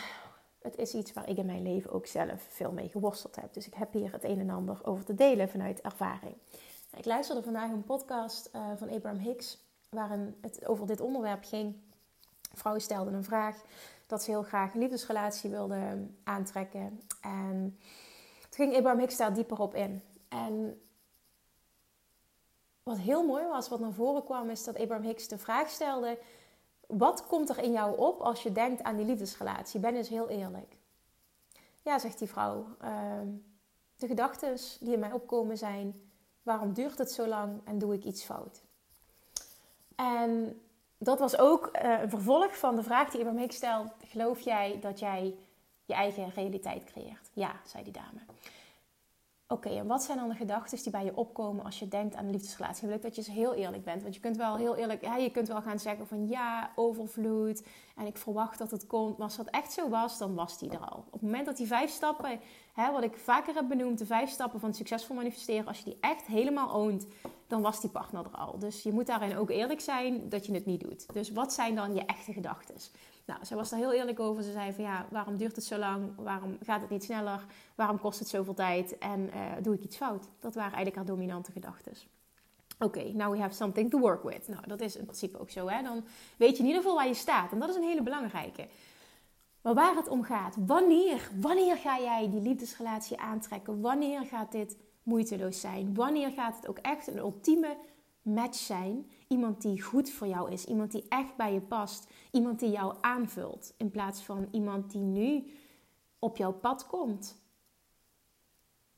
het 0.62 0.78
is 0.78 0.94
iets 0.94 1.12
waar 1.12 1.28
ik 1.28 1.36
in 1.36 1.46
mijn 1.46 1.62
leven 1.62 1.92
ook 1.92 2.06
zelf 2.06 2.46
veel 2.48 2.72
mee 2.72 2.88
geworsteld 2.88 3.36
heb. 3.36 3.54
Dus 3.54 3.66
ik 3.66 3.74
heb 3.74 3.92
hier 3.92 4.12
het 4.12 4.24
een 4.24 4.40
en 4.40 4.50
ander 4.50 4.80
over 4.82 5.04
te 5.04 5.14
delen 5.14 5.48
vanuit 5.48 5.80
ervaring. 5.80 6.34
Ik 6.96 7.04
luisterde 7.04 7.42
vandaag 7.42 7.70
een 7.70 7.84
podcast 7.84 8.50
uh, 8.56 8.66
van 8.76 8.90
Abraham 8.90 9.20
Hicks, 9.20 9.58
waarin 9.88 10.34
het 10.40 10.66
over 10.66 10.86
dit 10.86 11.00
onderwerp 11.00 11.44
ging. 11.44 11.76
Vrouwen 12.54 12.82
stelden 12.82 13.14
een 13.14 13.24
vraag 13.24 13.56
dat 14.06 14.22
ze 14.22 14.30
heel 14.30 14.42
graag 14.42 14.74
een 14.74 14.80
liefdesrelatie 14.80 15.50
wilden 15.50 16.16
aantrekken. 16.24 17.00
En 17.20 17.78
toen 18.40 18.66
ging 18.66 18.76
Abraham 18.76 19.00
Hicks 19.00 19.16
daar 19.16 19.34
dieper 19.34 19.60
op 19.60 19.74
in. 19.74 20.02
En 20.28 20.80
wat 22.82 22.98
heel 22.98 23.26
mooi 23.26 23.46
was, 23.46 23.68
wat 23.68 23.80
naar 23.80 23.92
voren 23.92 24.24
kwam, 24.24 24.50
is 24.50 24.64
dat 24.64 24.78
Abraham 24.78 25.06
Hicks 25.06 25.28
de 25.28 25.38
vraag 25.38 25.68
stelde 25.68 26.18
wat 26.98 27.26
komt 27.26 27.48
er 27.48 27.58
in 27.58 27.72
jou 27.72 27.98
op 27.98 28.20
als 28.20 28.42
je 28.42 28.52
denkt 28.52 28.82
aan 28.82 28.96
die 28.96 29.06
liefdesrelatie? 29.06 29.80
Ben 29.80 29.94
eens 29.94 30.08
heel 30.08 30.28
eerlijk. 30.28 30.76
Ja, 31.82 31.98
zegt 31.98 32.18
die 32.18 32.28
vrouw. 32.28 32.66
Ehm, 32.80 33.28
de 33.96 34.06
gedachten 34.06 34.56
die 34.80 34.92
in 34.92 34.98
mij 34.98 35.12
opkomen 35.12 35.58
zijn: 35.58 36.10
waarom 36.42 36.72
duurt 36.72 36.98
het 36.98 37.12
zo 37.12 37.26
lang 37.26 37.60
en 37.64 37.78
doe 37.78 37.94
ik 37.94 38.04
iets 38.04 38.24
fout? 38.24 38.62
En 39.96 40.60
dat 40.98 41.18
was 41.18 41.38
ook 41.38 41.70
uh, 41.82 42.00
een 42.00 42.10
vervolg 42.10 42.58
van 42.58 42.76
de 42.76 42.82
vraag 42.82 43.10
die 43.10 43.20
Abraham 43.20 43.40
Hicks 43.40 43.56
stelt: 43.56 43.92
geloof 44.06 44.40
jij 44.40 44.78
dat 44.80 44.98
jij 44.98 45.34
je 45.84 45.94
eigen 45.94 46.30
realiteit 46.30 46.84
creëert? 46.84 47.30
Ja, 47.32 47.60
zei 47.64 47.84
die 47.84 47.92
dame. 47.92 48.20
Oké, 49.52 49.68
en 49.68 49.86
wat 49.86 50.02
zijn 50.02 50.18
dan 50.18 50.28
de 50.28 50.34
gedachten 50.34 50.82
die 50.82 50.90
bij 50.90 51.04
je 51.04 51.16
opkomen 51.16 51.64
als 51.64 51.78
je 51.78 51.88
denkt 51.88 52.14
aan 52.14 52.24
een 52.24 52.30
liefdesrelatie? 52.30 52.88
Ik 52.88 53.02
dat 53.02 53.14
je 53.14 53.22
eens 53.22 53.30
heel 53.30 53.54
eerlijk 53.54 53.84
bent. 53.84 54.02
Want 54.02 54.14
je 54.14 54.20
kunt 54.20 54.36
wel 54.36 54.56
heel 54.56 54.76
eerlijk, 54.76 55.02
ja, 55.02 55.16
je 55.16 55.30
kunt 55.30 55.48
wel 55.48 55.62
gaan 55.62 55.78
zeggen 55.78 56.06
van 56.06 56.28
ja, 56.28 56.72
overvloed. 56.74 57.62
En 57.96 58.06
ik 58.06 58.16
verwacht 58.16 58.58
dat 58.58 58.70
het 58.70 58.86
komt. 58.86 59.16
Maar 59.16 59.26
als 59.26 59.36
dat 59.36 59.50
echt 59.50 59.72
zo 59.72 59.88
was, 59.88 60.18
dan 60.18 60.34
was 60.34 60.58
die 60.58 60.70
er 60.70 60.78
al. 60.78 61.04
Op 61.06 61.12
het 61.12 61.22
moment 61.22 61.46
dat 61.46 61.56
die 61.56 61.66
vijf 61.66 61.90
stappen, 61.90 62.40
hè, 62.72 62.92
wat 62.92 63.02
ik 63.02 63.16
vaker 63.16 63.54
heb 63.54 63.68
benoemd, 63.68 63.98
de 63.98 64.06
vijf 64.06 64.30
stappen 64.30 64.60
van 64.60 64.74
succesvol 64.74 65.16
manifesteren, 65.16 65.66
als 65.66 65.78
je 65.78 65.84
die 65.84 65.98
echt 66.00 66.26
helemaal 66.26 66.72
oont, 66.72 67.06
dan 67.46 67.62
was 67.62 67.80
die 67.80 67.90
partner 67.90 68.24
er 68.24 68.38
al. 68.38 68.58
Dus 68.58 68.82
je 68.82 68.92
moet 68.92 69.06
daarin 69.06 69.36
ook 69.36 69.50
eerlijk 69.50 69.80
zijn 69.80 70.28
dat 70.28 70.46
je 70.46 70.54
het 70.54 70.66
niet 70.66 70.80
doet. 70.80 71.12
Dus 71.12 71.30
wat 71.30 71.52
zijn 71.52 71.74
dan 71.74 71.94
je 71.94 72.04
echte 72.04 72.32
gedachten? 72.32 72.74
Nou, 73.24 73.44
zij 73.44 73.56
was 73.56 73.70
daar 73.70 73.78
heel 73.78 73.92
eerlijk 73.92 74.20
over. 74.20 74.42
Ze 74.42 74.52
zei 74.52 74.72
van 74.72 74.84
ja, 74.84 75.06
waarom 75.10 75.36
duurt 75.36 75.56
het 75.56 75.64
zo 75.64 75.78
lang? 75.78 76.12
Waarom 76.16 76.58
gaat 76.64 76.80
het 76.80 76.90
niet 76.90 77.04
sneller? 77.04 77.44
Waarom 77.74 78.00
kost 78.00 78.18
het 78.18 78.28
zoveel 78.28 78.54
tijd? 78.54 78.98
En 78.98 79.20
uh, 79.20 79.52
doe 79.62 79.74
ik 79.74 79.82
iets 79.82 79.96
fout? 79.96 80.28
Dat 80.38 80.54
waren 80.54 80.72
eigenlijk 80.72 80.96
haar 80.96 81.16
dominante 81.16 81.52
gedachten. 81.52 81.92
Oké, 82.78 83.12
now 83.12 83.32
we 83.32 83.38
have 83.38 83.54
something 83.54 83.90
to 83.90 83.98
work 83.98 84.22
with. 84.22 84.48
Nou, 84.48 84.66
dat 84.66 84.80
is 84.80 84.96
in 84.96 85.04
principe 85.04 85.38
ook 85.38 85.50
zo. 85.50 85.68
Hè? 85.68 85.82
Dan 85.82 86.04
weet 86.36 86.56
je 86.56 86.62
in 86.62 86.66
ieder 86.66 86.82
geval 86.82 86.96
waar 86.96 87.06
je 87.06 87.14
staat. 87.14 87.52
En 87.52 87.58
dat 87.58 87.68
is 87.68 87.76
een 87.76 87.82
hele 87.82 88.02
belangrijke. 88.02 88.68
Maar 89.62 89.74
waar 89.74 89.94
het 89.94 90.08
om 90.08 90.22
gaat, 90.22 90.56
wanneer, 90.66 91.30
wanneer 91.40 91.76
ga 91.76 91.98
jij 91.98 92.30
die 92.30 92.40
liefdesrelatie 92.40 93.18
aantrekken? 93.18 93.80
Wanneer 93.80 94.26
gaat 94.26 94.52
dit 94.52 94.76
moeiteloos 95.02 95.60
zijn? 95.60 95.94
Wanneer 95.94 96.30
gaat 96.30 96.56
het 96.56 96.68
ook 96.68 96.78
echt 96.78 97.06
een 97.06 97.18
ultieme 97.18 97.76
match 98.22 98.58
zijn? 98.58 99.10
Iemand 99.28 99.62
die 99.62 99.82
goed 99.82 100.10
voor 100.10 100.26
jou 100.26 100.50
is, 100.50 100.64
iemand 100.64 100.90
die 100.90 101.04
echt 101.08 101.36
bij 101.36 101.52
je 101.52 101.60
past, 101.60 102.10
iemand 102.30 102.60
die 102.60 102.70
jou 102.70 102.94
aanvult, 103.00 103.74
in 103.76 103.90
plaats 103.90 104.22
van 104.22 104.48
iemand 104.50 104.90
die 104.90 105.02
nu 105.02 105.44
op 106.18 106.36
jouw 106.36 106.52
pad 106.52 106.86
komt 106.86 107.40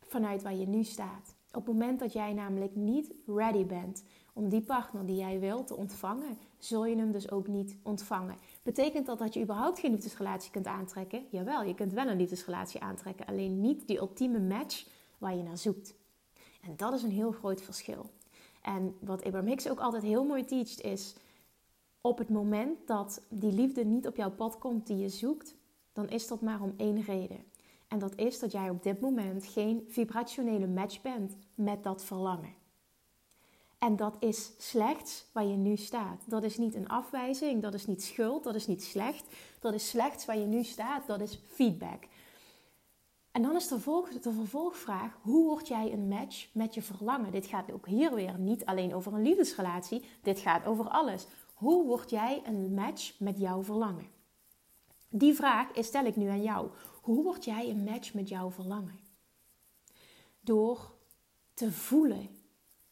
vanuit 0.01 0.43
waar 0.43 0.55
je 0.55 0.67
nu 0.67 0.85
staat. 0.85 1.35
Op 1.53 1.67
het 1.67 1.75
moment 1.75 1.99
dat 1.99 2.13
jij 2.13 2.33
namelijk 2.33 2.77
niet 2.77 3.13
ready 3.27 3.67
bent 3.67 4.05
om 4.33 4.49
die 4.49 4.63
partner 4.63 5.07
die 5.07 5.17
jij 5.17 5.41
wilt 5.41 5.67
te 5.67 5.77
ontvangen, 5.77 6.39
zul 6.59 6.87
je 6.87 6.97
hem 6.97 7.13
dus 7.13 7.31
ook 7.31 7.47
niet 7.47 7.77
ontvangen. 7.83 8.37
Betekent 8.63 9.07
dat 9.07 9.19
dat 9.19 9.35
je 9.35 9.43
überhaupt 9.43 9.79
geen 9.79 9.91
liefdesrelatie 9.91 10.51
kunt 10.51 10.67
aantrekken? 10.67 11.27
Jawel, 11.31 11.63
je 11.63 11.75
kunt 11.75 11.93
wel 11.93 12.07
een 12.07 12.17
liefdesrelatie 12.17 12.81
aantrekken, 12.81 13.27
alleen 13.27 13.61
niet 13.61 13.87
die 13.87 13.99
ultieme 13.99 14.41
match 14.41 14.87
waar 15.19 15.37
je 15.37 15.43
naar 15.43 15.59
zoekt. 15.59 15.95
En 16.61 16.77
dat 16.77 16.93
is 16.93 17.03
een 17.03 17.11
heel 17.11 17.33
groot 17.33 17.63
verschil. 17.63 18.11
En 18.65 18.97
wat 19.01 19.25
Abraham 19.25 19.49
Hicks 19.49 19.69
ook 19.69 19.81
altijd 19.81 20.03
heel 20.03 20.25
mooi 20.25 20.45
teacht 20.45 20.81
is, 20.81 21.15
op 22.01 22.19
het 22.19 22.29
moment 22.29 22.87
dat 22.87 23.23
die 23.29 23.53
liefde 23.53 23.85
niet 23.85 24.07
op 24.07 24.17
jouw 24.17 24.31
pad 24.31 24.59
komt 24.59 24.87
die 24.87 24.97
je 24.97 25.09
zoekt, 25.09 25.55
dan 25.93 26.09
is 26.09 26.27
dat 26.27 26.41
maar 26.41 26.61
om 26.61 26.75
één 26.77 27.03
reden. 27.03 27.45
En 27.89 27.99
dat 27.99 28.15
is 28.17 28.39
dat 28.39 28.53
jij 28.53 28.71
op 28.71 28.83
dit 28.83 29.01
moment 29.01 29.47
geen 29.47 29.85
vibrationele 29.89 30.67
match 30.67 31.03
bent 31.03 31.37
met 31.55 31.83
dat 31.83 32.05
verlangen. 32.05 32.55
En 33.79 33.97
dat 33.97 34.17
is 34.19 34.53
slechts 34.59 35.27
waar 35.33 35.45
je 35.45 35.57
nu 35.57 35.77
staat. 35.77 36.23
Dat 36.27 36.43
is 36.43 36.59
niet 36.59 36.75
een 36.75 36.89
afwijzing, 36.89 37.63
dat 37.63 37.75
is 37.75 37.87
niet 37.87 38.03
schuld, 38.03 38.45
dat 38.45 38.55
is 38.55 38.67
niet 38.67 38.85
slecht. 38.85 39.27
Dat 39.61 39.75
is 39.75 39.89
slechts 39.89 40.25
waar 40.25 40.39
je 40.39 40.47
nu 40.47 40.65
staat, 40.65 41.07
dat 41.07 41.21
is 41.21 41.41
feedback. 41.47 42.07
En 43.35 43.43
dan 43.43 43.57
is 43.57 43.69
de, 43.69 44.19
de 44.23 44.33
vervolgvraag: 44.33 45.19
hoe 45.23 45.45
word 45.45 45.69
jij 45.69 45.93
een 45.93 46.09
match 46.09 46.49
met 46.53 46.75
je 46.75 46.83
verlangen? 46.83 47.33
Dit 47.33 47.47
gaat 47.47 47.73
ook 47.73 47.87
hier 47.87 48.15
weer 48.15 48.39
niet 48.39 48.65
alleen 48.65 48.95
over 48.95 49.13
een 49.13 49.23
liefdesrelatie, 49.23 50.05
dit 50.23 50.39
gaat 50.39 50.67
over 50.67 50.89
alles. 50.89 51.27
Hoe 51.55 51.87
word 51.87 52.11
jij 52.11 52.43
een 52.45 52.75
match 52.75 53.21
met 53.21 53.39
jouw 53.39 53.63
verlangen? 53.63 54.07
Die 55.09 55.35
vraag 55.35 55.69
stel 55.75 56.05
ik 56.05 56.17
nu 56.17 56.29
aan 56.29 56.43
jou. 56.43 56.69
Hoe 57.03 57.23
word 57.23 57.45
jij 57.45 57.71
een 57.71 57.85
match 57.85 58.15
met 58.15 58.29
jouw 58.29 58.51
verlangen? 58.51 58.99
Door 60.41 60.93
te 61.55 61.73
voelen 61.73 62.29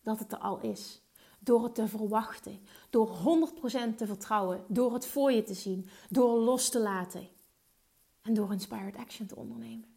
dat 0.00 0.18
het 0.18 0.32
er 0.32 0.38
al 0.38 0.60
is. 0.60 1.02
Door 1.38 1.62
het 1.62 1.74
te 1.74 1.88
verwachten. 1.88 2.60
Door 2.90 3.08
100% 3.08 3.96
te 3.96 4.06
vertrouwen. 4.06 4.64
Door 4.68 4.92
het 4.92 5.06
voor 5.06 5.32
je 5.32 5.42
te 5.42 5.54
zien. 5.54 5.88
Door 6.10 6.38
los 6.38 6.68
te 6.68 6.80
laten. 6.80 7.28
En 8.22 8.34
door 8.34 8.52
inspired 8.52 8.96
action 8.96 9.26
te 9.26 9.36
ondernemen. 9.36 9.92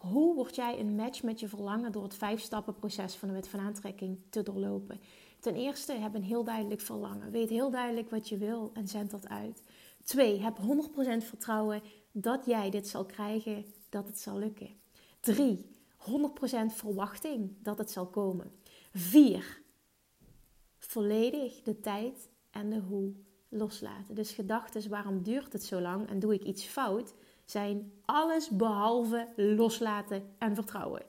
Hoe 0.00 0.34
word 0.34 0.54
jij 0.54 0.78
een 0.78 0.94
match 0.94 1.22
met 1.22 1.40
je 1.40 1.48
verlangen 1.48 1.92
door 1.92 2.02
het 2.02 2.14
vijf 2.14 2.40
stappen 2.40 2.74
proces 2.74 3.14
van 3.14 3.28
de 3.28 3.34
wet 3.34 3.48
van 3.48 3.60
aantrekking 3.60 4.18
te 4.30 4.42
doorlopen? 4.42 5.00
Ten 5.40 5.54
eerste, 5.54 5.92
heb 5.92 6.14
een 6.14 6.22
heel 6.22 6.44
duidelijk 6.44 6.80
verlangen. 6.80 7.30
Weet 7.30 7.48
heel 7.48 7.70
duidelijk 7.70 8.10
wat 8.10 8.28
je 8.28 8.36
wil 8.36 8.70
en 8.74 8.88
zend 8.88 9.10
dat 9.10 9.28
uit. 9.28 9.62
Twee, 10.04 10.40
heb 10.40 10.58
100% 10.58 11.24
vertrouwen 11.24 11.82
dat 12.12 12.46
jij 12.46 12.70
dit 12.70 12.88
zal 12.88 13.04
krijgen, 13.04 13.64
dat 13.88 14.06
het 14.06 14.18
zal 14.18 14.38
lukken. 14.38 14.68
Drie, 15.20 15.66
100% 15.98 16.02
verwachting 16.66 17.56
dat 17.62 17.78
het 17.78 17.90
zal 17.90 18.06
komen. 18.06 18.52
Vier, 18.92 19.62
volledig 20.78 21.62
de 21.62 21.80
tijd 21.80 22.28
en 22.50 22.70
de 22.70 22.80
hoe 22.80 23.12
loslaten. 23.48 24.14
Dus 24.14 24.32
gedachten, 24.32 24.88
waarom 24.88 25.22
duurt 25.22 25.52
het 25.52 25.64
zo 25.64 25.80
lang 25.80 26.08
en 26.08 26.18
doe 26.18 26.34
ik 26.34 26.42
iets 26.42 26.64
fout, 26.64 27.14
zijn 27.50 27.92
alles 28.04 28.48
behalve 28.48 29.28
loslaten 29.36 30.34
en 30.38 30.54
vertrouwen. 30.54 31.02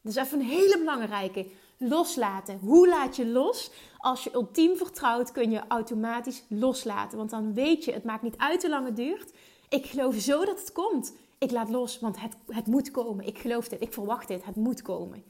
Dus 0.00 0.14
even 0.14 0.40
een 0.40 0.46
hele 0.46 0.78
belangrijke. 0.78 1.46
Loslaten. 1.76 2.58
Hoe 2.58 2.88
laat 2.88 3.16
je 3.16 3.26
los? 3.26 3.70
Als 3.98 4.24
je 4.24 4.34
ultiem 4.34 4.76
vertrouwt, 4.76 5.32
kun 5.32 5.50
je 5.50 5.62
automatisch 5.68 6.42
loslaten. 6.48 7.18
Want 7.18 7.30
dan 7.30 7.54
weet 7.54 7.84
je, 7.84 7.92
het 7.92 8.04
maakt 8.04 8.22
niet 8.22 8.36
uit 8.36 8.60
hoe 8.60 8.70
lang 8.70 8.86
het 8.86 8.96
duurt. 8.96 9.32
Ik 9.68 9.86
geloof 9.86 10.14
zo 10.14 10.44
dat 10.44 10.60
het 10.60 10.72
komt. 10.72 11.12
Ik 11.38 11.50
laat 11.50 11.70
los, 11.70 11.98
want 11.98 12.20
het, 12.20 12.36
het 12.46 12.66
moet 12.66 12.90
komen. 12.90 13.26
Ik 13.26 13.38
geloof 13.38 13.68
dit, 13.68 13.80
ik 13.80 13.92
verwacht 13.92 14.28
dit, 14.28 14.44
het 14.44 14.56
moet 14.56 14.82
komen. 14.82 15.24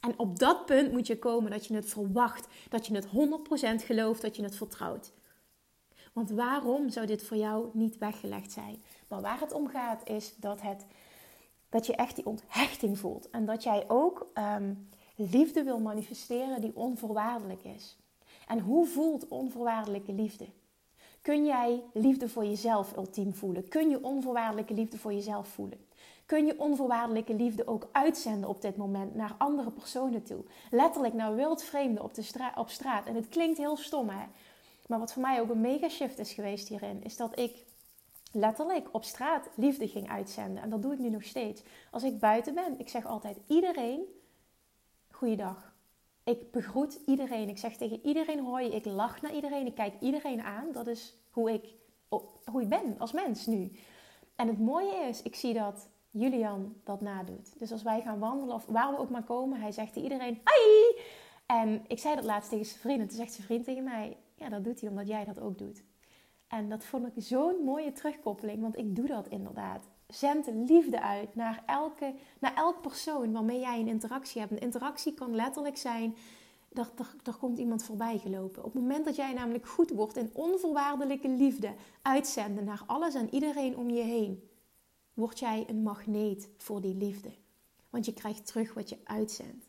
En 0.00 0.14
op 0.16 0.38
dat 0.38 0.66
punt 0.66 0.92
moet 0.92 1.06
je 1.06 1.18
komen 1.18 1.50
dat 1.50 1.66
je 1.66 1.74
het 1.74 1.88
verwacht, 1.88 2.46
dat 2.68 2.86
je 2.86 2.94
het 2.94 3.06
100% 3.82 3.84
gelooft, 3.84 4.22
dat 4.22 4.36
je 4.36 4.42
het 4.42 4.56
vertrouwt. 4.56 5.12
Want 6.12 6.30
waarom 6.30 6.90
zou 6.90 7.06
dit 7.06 7.22
voor 7.22 7.36
jou 7.36 7.68
niet 7.72 7.98
weggelegd 7.98 8.52
zijn? 8.52 8.82
Maar 9.08 9.20
waar 9.20 9.40
het 9.40 9.52
om 9.52 9.68
gaat 9.68 10.08
is 10.08 10.34
dat, 10.36 10.60
het, 10.60 10.86
dat 11.68 11.86
je 11.86 11.96
echt 11.96 12.16
die 12.16 12.26
onthechting 12.26 12.98
voelt. 12.98 13.30
En 13.30 13.44
dat 13.44 13.62
jij 13.62 13.84
ook 13.88 14.26
ehm, 14.34 14.74
liefde 15.16 15.62
wil 15.62 15.78
manifesteren 15.78 16.60
die 16.60 16.76
onvoorwaardelijk 16.76 17.64
is. 17.64 17.98
En 18.46 18.58
hoe 18.60 18.86
voelt 18.86 19.28
onvoorwaardelijke 19.28 20.12
liefde? 20.12 20.46
Kun 21.22 21.44
jij 21.44 21.82
liefde 21.92 22.28
voor 22.28 22.44
jezelf 22.44 22.96
ultiem 22.96 23.34
voelen? 23.34 23.68
Kun 23.68 23.90
je 23.90 24.04
onvoorwaardelijke 24.04 24.74
liefde 24.74 24.98
voor 24.98 25.12
jezelf 25.12 25.48
voelen? 25.48 25.78
Kun 26.26 26.46
je 26.46 26.60
onvoorwaardelijke 26.60 27.34
liefde 27.34 27.66
ook 27.66 27.88
uitzenden 27.92 28.48
op 28.48 28.62
dit 28.62 28.76
moment 28.76 29.14
naar 29.14 29.34
andere 29.38 29.70
personen 29.70 30.22
toe? 30.22 30.44
Letterlijk 30.70 31.14
naar 31.14 31.34
wildvreemden 31.34 32.02
op, 32.02 32.14
de 32.14 32.50
op 32.54 32.70
straat. 32.70 33.06
En 33.06 33.14
het 33.14 33.28
klinkt 33.28 33.58
heel 33.58 33.76
stom, 33.76 34.08
hè? 34.08 34.26
Maar 34.86 34.98
wat 34.98 35.12
voor 35.12 35.22
mij 35.22 35.40
ook 35.40 35.50
een 35.50 35.60
mega 35.60 35.88
shift 35.88 36.18
is 36.18 36.32
geweest 36.32 36.68
hierin, 36.68 37.04
is 37.04 37.16
dat 37.16 37.38
ik 37.38 37.63
letterlijk 38.34 38.88
op 38.92 39.04
straat 39.04 39.48
liefde 39.54 39.88
ging 39.88 40.10
uitzenden. 40.10 40.62
En 40.62 40.70
dat 40.70 40.82
doe 40.82 40.92
ik 40.92 40.98
nu 40.98 41.10
nog 41.10 41.24
steeds. 41.24 41.62
Als 41.90 42.02
ik 42.02 42.18
buiten 42.18 42.54
ben, 42.54 42.78
ik 42.78 42.88
zeg 42.88 43.06
altijd 43.06 43.38
iedereen, 43.46 44.02
goeiedag. 45.10 45.74
Ik 46.24 46.50
begroet 46.50 47.00
iedereen. 47.06 47.48
Ik 47.48 47.58
zeg 47.58 47.76
tegen 47.76 48.00
iedereen 48.06 48.44
hoi. 48.44 48.66
Ik 48.68 48.84
lach 48.84 49.22
naar 49.22 49.34
iedereen. 49.34 49.66
Ik 49.66 49.74
kijk 49.74 49.94
iedereen 50.00 50.42
aan. 50.42 50.72
Dat 50.72 50.86
is 50.86 51.16
hoe 51.30 51.52
ik, 51.52 51.74
hoe 52.44 52.62
ik 52.62 52.68
ben 52.68 52.94
als 52.98 53.12
mens 53.12 53.46
nu. 53.46 53.72
En 54.36 54.48
het 54.48 54.58
mooie 54.58 55.08
is, 55.08 55.22
ik 55.22 55.34
zie 55.34 55.54
dat 55.54 55.88
Julian 56.10 56.74
dat 56.84 57.00
nadoet. 57.00 57.58
Dus 57.58 57.72
als 57.72 57.82
wij 57.82 58.00
gaan 58.00 58.18
wandelen 58.18 58.54
of 58.54 58.66
waar 58.66 58.90
we 58.90 58.98
ook 58.98 59.10
maar 59.10 59.24
komen, 59.24 59.60
hij 59.60 59.72
zegt 59.72 59.92
tegen 59.92 60.12
iedereen 60.12 60.40
hoi. 60.44 61.02
En 61.46 61.84
ik 61.88 61.98
zei 61.98 62.14
dat 62.14 62.24
laatst 62.24 62.50
tegen 62.50 62.66
zijn 62.66 62.80
vriend. 62.80 63.00
En 63.00 63.08
toen 63.08 63.16
zegt 63.16 63.32
zijn 63.32 63.46
vriend 63.46 63.64
tegen 63.64 63.84
mij, 63.84 64.16
ja 64.34 64.48
dat 64.48 64.64
doet 64.64 64.80
hij 64.80 64.90
omdat 64.90 65.06
jij 65.06 65.24
dat 65.24 65.40
ook 65.40 65.58
doet. 65.58 65.82
En 66.48 66.68
dat 66.68 66.84
vond 66.84 67.06
ik 67.06 67.12
zo'n 67.16 67.64
mooie 67.64 67.92
terugkoppeling, 67.92 68.60
want 68.60 68.78
ik 68.78 68.96
doe 68.96 69.06
dat 69.06 69.28
inderdaad. 69.28 69.88
Zend 70.08 70.46
liefde 70.46 71.00
uit 71.00 71.34
naar, 71.34 71.62
elke, 71.66 72.14
naar 72.40 72.54
elk 72.54 72.80
persoon 72.80 73.32
waarmee 73.32 73.60
jij 73.60 73.80
een 73.80 73.88
interactie 73.88 74.40
hebt. 74.40 74.52
Een 74.52 74.58
interactie 74.58 75.14
kan 75.14 75.34
letterlijk 75.34 75.76
zijn 75.76 76.16
dat 76.68 76.92
er, 76.98 77.14
er 77.22 77.36
komt 77.36 77.58
iemand 77.58 77.84
voorbij 77.84 78.18
gelopen. 78.18 78.64
Op 78.64 78.72
het 78.72 78.82
moment 78.82 79.04
dat 79.04 79.16
jij 79.16 79.32
namelijk 79.32 79.68
goed 79.68 79.90
wordt 79.90 80.16
in 80.16 80.30
onvoorwaardelijke 80.32 81.28
liefde 81.28 81.74
uitzenden 82.02 82.64
naar 82.64 82.82
alles 82.86 83.14
en 83.14 83.34
iedereen 83.34 83.76
om 83.76 83.90
je 83.90 84.02
heen, 84.02 84.48
word 85.14 85.38
jij 85.38 85.64
een 85.66 85.82
magneet 85.82 86.48
voor 86.56 86.80
die 86.80 86.94
liefde. 86.94 87.30
Want 87.90 88.04
je 88.06 88.12
krijgt 88.12 88.46
terug 88.46 88.74
wat 88.74 88.88
je 88.88 88.98
uitzendt. 89.04 89.68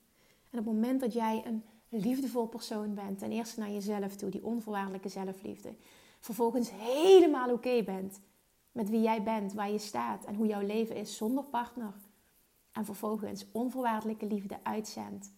En 0.50 0.60
op 0.60 0.65
het 0.65 0.74
moment 0.74 1.00
dat 1.00 1.13
jij 1.13 1.44
een 1.46 1.63
liefdevol 1.89 2.48
persoon 2.48 2.94
bent, 2.94 3.20
ten 3.20 3.32
eerste 3.32 3.60
naar 3.60 3.72
jezelf 3.72 4.15
toe, 4.15 4.29
die 4.29 4.46
onvoorwaardelijke 4.46 5.10
zelfliefde, 5.10 5.75
vervolgens 6.25 6.72
helemaal 6.72 7.51
oké 7.51 7.84
bent 7.84 8.20
met 8.72 8.89
wie 8.89 9.01
jij 9.01 9.24
bent, 9.24 9.53
waar 9.53 9.72
je 9.72 9.77
staat 9.77 10.25
en 10.25 10.36
hoe 10.36 10.48
jouw 10.48 10.65
leven 10.65 10.96
is 10.96 11.17
zonder 11.17 11.44
partner. 11.44 11.94
En 12.72 12.86
vervolgens 12.86 13.46
onvoorwaardelijke 13.51 14.25
liefde 14.25 14.63
uitzendt 14.63 15.32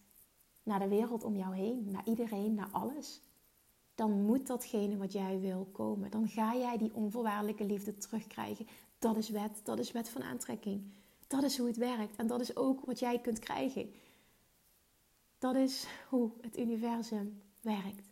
naar 0.62 0.78
de 0.78 0.88
wereld 0.88 1.24
om 1.24 1.36
jou 1.36 1.54
heen, 1.54 1.88
naar 1.90 2.04
iedereen, 2.04 2.54
naar 2.54 2.68
alles. 2.72 3.20
Dan 3.94 4.22
moet 4.22 4.46
datgene 4.46 4.96
wat 4.96 5.12
jij 5.12 5.40
wil 5.40 5.68
komen. 5.72 6.10
Dan 6.10 6.28
ga 6.28 6.56
jij 6.56 6.78
die 6.78 6.94
onvoorwaardelijke 6.94 7.64
liefde 7.64 7.96
terugkrijgen. 7.96 8.66
Dat 8.98 9.16
is 9.16 9.28
wet, 9.28 9.60
dat 9.64 9.78
is 9.78 9.92
wet 9.92 10.08
van 10.08 10.22
aantrekking. 10.22 10.92
Dat 11.26 11.42
is 11.42 11.58
hoe 11.58 11.66
het 11.66 11.76
werkt 11.76 12.16
en 12.16 12.26
dat 12.26 12.40
is 12.40 12.56
ook 12.56 12.84
wat 12.84 12.98
jij 12.98 13.18
kunt 13.18 13.38
krijgen. 13.38 13.92
Dat 15.38 15.54
is 15.54 15.86
hoe 16.08 16.30
het 16.40 16.58
universum 16.58 17.42
werkt. 17.60 18.08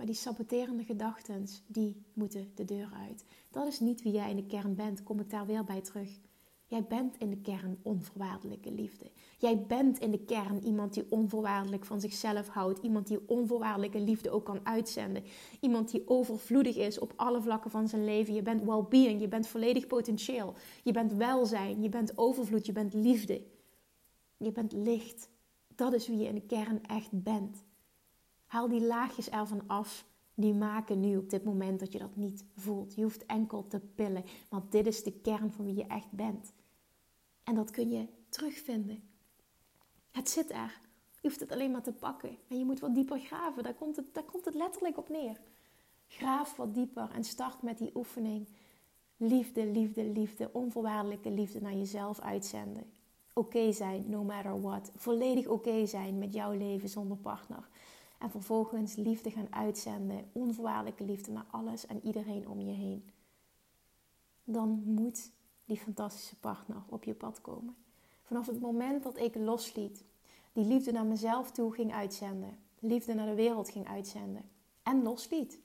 Maar 0.00 0.08
die 0.08 0.18
saboterende 0.18 0.84
gedachten, 0.84 1.46
die 1.66 2.02
moeten 2.12 2.50
de 2.54 2.64
deur 2.64 2.90
uit. 3.08 3.24
Dat 3.50 3.66
is 3.66 3.80
niet 3.80 4.02
wie 4.02 4.12
jij 4.12 4.30
in 4.30 4.36
de 4.36 4.46
kern 4.46 4.74
bent, 4.74 5.02
kom 5.02 5.20
ik 5.20 5.30
daar 5.30 5.46
weer 5.46 5.64
bij 5.64 5.80
terug. 5.80 6.20
Jij 6.66 6.84
bent 6.84 7.16
in 7.18 7.30
de 7.30 7.36
kern 7.36 7.78
onvoorwaardelijke 7.82 8.72
liefde. 8.72 9.10
Jij 9.38 9.66
bent 9.66 9.98
in 9.98 10.10
de 10.10 10.24
kern 10.24 10.64
iemand 10.64 10.94
die 10.94 11.06
onvoorwaardelijk 11.10 11.84
van 11.84 12.00
zichzelf 12.00 12.48
houdt. 12.48 12.78
Iemand 12.82 13.06
die 13.06 13.28
onvoorwaardelijke 13.28 14.00
liefde 14.00 14.30
ook 14.30 14.44
kan 14.44 14.66
uitzenden. 14.66 15.24
Iemand 15.60 15.90
die 15.90 16.08
overvloedig 16.08 16.76
is 16.76 16.98
op 16.98 17.12
alle 17.16 17.42
vlakken 17.42 17.70
van 17.70 17.88
zijn 17.88 18.04
leven. 18.04 18.34
Je 18.34 18.42
bent 18.42 18.62
well-being, 18.62 19.20
je 19.20 19.28
bent 19.28 19.46
volledig 19.46 19.86
potentieel. 19.86 20.54
Je 20.84 20.92
bent 20.92 21.12
welzijn, 21.12 21.82
je 21.82 21.88
bent 21.88 22.18
overvloed, 22.18 22.66
je 22.66 22.72
bent 22.72 22.94
liefde. 22.94 23.42
Je 24.36 24.52
bent 24.52 24.72
licht. 24.72 25.28
Dat 25.74 25.92
is 25.92 26.06
wie 26.08 26.18
je 26.18 26.28
in 26.28 26.34
de 26.34 26.46
kern 26.46 26.82
echt 26.86 27.22
bent. 27.22 27.68
Haal 28.50 28.68
die 28.68 28.80
laagjes 28.80 29.30
ervan 29.30 29.62
af. 29.66 30.04
Die 30.34 30.54
maken 30.54 31.00
nu 31.00 31.16
op 31.16 31.30
dit 31.30 31.44
moment 31.44 31.80
dat 31.80 31.92
je 31.92 31.98
dat 31.98 32.16
niet 32.16 32.44
voelt. 32.56 32.94
Je 32.94 33.02
hoeft 33.02 33.26
enkel 33.26 33.66
te 33.66 33.80
pillen. 33.80 34.24
Want 34.48 34.72
dit 34.72 34.86
is 34.86 35.02
de 35.02 35.12
kern 35.12 35.52
van 35.52 35.64
wie 35.64 35.74
je 35.74 35.86
echt 35.86 36.10
bent. 36.10 36.52
En 37.44 37.54
dat 37.54 37.70
kun 37.70 37.90
je 37.90 38.06
terugvinden. 38.28 39.02
Het 40.10 40.28
zit 40.28 40.50
er. 40.50 40.80
Je 41.20 41.28
hoeft 41.28 41.40
het 41.40 41.52
alleen 41.52 41.70
maar 41.70 41.82
te 41.82 41.92
pakken. 41.92 42.36
En 42.48 42.58
je 42.58 42.64
moet 42.64 42.80
wat 42.80 42.94
dieper 42.94 43.18
graven. 43.18 43.62
Daar 43.62 43.74
komt 43.74 43.96
het, 43.96 44.14
daar 44.14 44.24
komt 44.24 44.44
het 44.44 44.54
letterlijk 44.54 44.98
op 44.98 45.08
neer. 45.08 45.40
Graaf 46.06 46.56
wat 46.56 46.74
dieper 46.74 47.10
en 47.10 47.24
start 47.24 47.62
met 47.62 47.78
die 47.78 47.90
oefening. 47.94 48.48
Liefde, 49.16 49.66
liefde, 49.66 50.04
liefde, 50.04 50.50
onvoorwaardelijke 50.52 51.30
liefde 51.30 51.60
naar 51.60 51.76
jezelf 51.76 52.20
uitzenden. 52.20 52.84
Oké 53.32 53.72
zijn, 53.72 54.04
no 54.08 54.24
matter 54.24 54.60
what. 54.60 54.90
Volledig 54.94 55.46
oké 55.46 55.86
zijn 55.86 56.18
met 56.18 56.32
jouw 56.32 56.52
leven 56.52 56.88
zonder 56.88 57.16
partner. 57.16 57.68
En 58.20 58.30
vervolgens 58.30 58.94
liefde 58.94 59.30
gaan 59.30 59.54
uitzenden, 59.54 60.30
onvoorwaardelijke 60.32 61.04
liefde 61.04 61.32
naar 61.32 61.46
alles 61.50 61.86
en 61.86 62.06
iedereen 62.06 62.48
om 62.48 62.60
je 62.60 62.72
heen. 62.72 63.10
Dan 64.44 64.82
moet 64.84 65.30
die 65.64 65.76
fantastische 65.76 66.38
partner 66.38 66.82
op 66.88 67.04
je 67.04 67.14
pad 67.14 67.40
komen. 67.40 67.76
Vanaf 68.22 68.46
het 68.46 68.60
moment 68.60 69.02
dat 69.02 69.18
ik 69.18 69.34
losliet, 69.34 70.04
die 70.52 70.64
liefde 70.64 70.92
naar 70.92 71.06
mezelf 71.06 71.50
toe 71.50 71.72
ging 71.72 71.92
uitzenden, 71.92 72.58
liefde 72.78 73.14
naar 73.14 73.26
de 73.26 73.34
wereld 73.34 73.70
ging 73.70 73.88
uitzenden 73.88 74.50
en 74.82 75.02
losliet, 75.02 75.60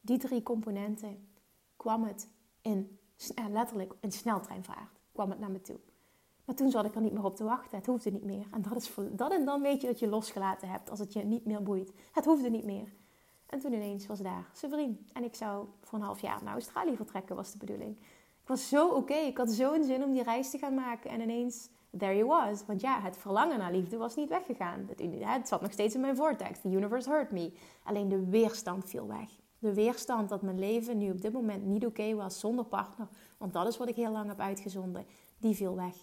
die 0.00 0.18
drie 0.18 0.42
componenten, 0.42 1.28
kwam 1.76 2.04
het 2.04 2.28
in, 2.60 2.98
eh, 3.34 3.44
letterlijk 3.48 3.94
in 4.00 4.12
sneltreinvaart, 4.12 5.00
kwam 5.12 5.30
het 5.30 5.38
naar 5.38 5.50
me 5.50 5.60
toe. 5.60 5.78
Maar 6.44 6.54
toen 6.54 6.70
zat 6.70 6.84
ik 6.84 6.94
er 6.94 7.00
niet 7.00 7.12
meer 7.12 7.24
op 7.24 7.36
te 7.36 7.44
wachten. 7.44 7.78
Het 7.78 7.86
hoefde 7.86 8.10
niet 8.10 8.24
meer. 8.24 8.46
En 8.50 8.62
dat, 8.62 8.76
is 8.76 8.94
dat 9.10 9.32
en 9.32 9.44
dan 9.44 9.62
weet 9.62 9.80
je 9.80 9.86
dat 9.86 9.98
je 9.98 10.08
losgelaten 10.08 10.68
hebt 10.68 10.90
als 10.90 10.98
het 10.98 11.12
je 11.12 11.24
niet 11.24 11.44
meer 11.44 11.62
boeit. 11.62 11.92
Het 12.12 12.24
hoefde 12.24 12.50
niet 12.50 12.64
meer. 12.64 12.88
En 13.46 13.58
toen 13.58 13.72
ineens 13.72 14.06
was 14.06 14.20
daar 14.20 14.50
vriend. 14.52 15.12
En 15.12 15.24
ik 15.24 15.34
zou 15.34 15.66
voor 15.80 15.98
een 15.98 16.04
half 16.04 16.20
jaar 16.20 16.40
naar 16.42 16.52
Australië 16.52 16.96
vertrekken, 16.96 17.36
was 17.36 17.52
de 17.52 17.58
bedoeling. 17.58 17.96
Ik 18.42 18.48
was 18.48 18.68
zo 18.68 18.88
oké. 18.88 19.14
Ik 19.14 19.36
had 19.36 19.50
zo'n 19.50 19.84
zin 19.84 20.04
om 20.04 20.12
die 20.12 20.22
reis 20.22 20.50
te 20.50 20.58
gaan 20.58 20.74
maken. 20.74 21.10
En 21.10 21.20
ineens, 21.20 21.68
there 21.98 22.16
you 22.16 22.26
was. 22.26 22.66
Want 22.66 22.80
ja, 22.80 23.00
het 23.00 23.16
verlangen 23.16 23.58
naar 23.58 23.72
liefde 23.72 23.96
was 23.96 24.16
niet 24.16 24.28
weggegaan. 24.28 24.88
Het, 24.88 25.02
het 25.18 25.48
zat 25.48 25.60
nog 25.60 25.72
steeds 25.72 25.94
in 25.94 26.00
mijn 26.00 26.16
vortex. 26.16 26.60
The 26.60 26.68
universe 26.68 27.10
hurt 27.10 27.30
me. 27.30 27.52
Alleen 27.82 28.08
de 28.08 28.28
weerstand 28.28 28.84
viel 28.88 29.06
weg. 29.06 29.30
De 29.58 29.74
weerstand 29.74 30.28
dat 30.28 30.42
mijn 30.42 30.58
leven 30.58 30.98
nu 30.98 31.10
op 31.10 31.20
dit 31.20 31.32
moment 31.32 31.64
niet 31.64 31.86
oké 31.86 32.14
was 32.14 32.40
zonder 32.40 32.64
partner. 32.64 33.08
Want 33.38 33.52
dat 33.52 33.66
is 33.66 33.76
wat 33.76 33.88
ik 33.88 33.96
heel 33.96 34.12
lang 34.12 34.28
heb 34.28 34.40
uitgezonden. 34.40 35.06
Die 35.38 35.54
viel 35.54 35.76
weg. 35.76 35.94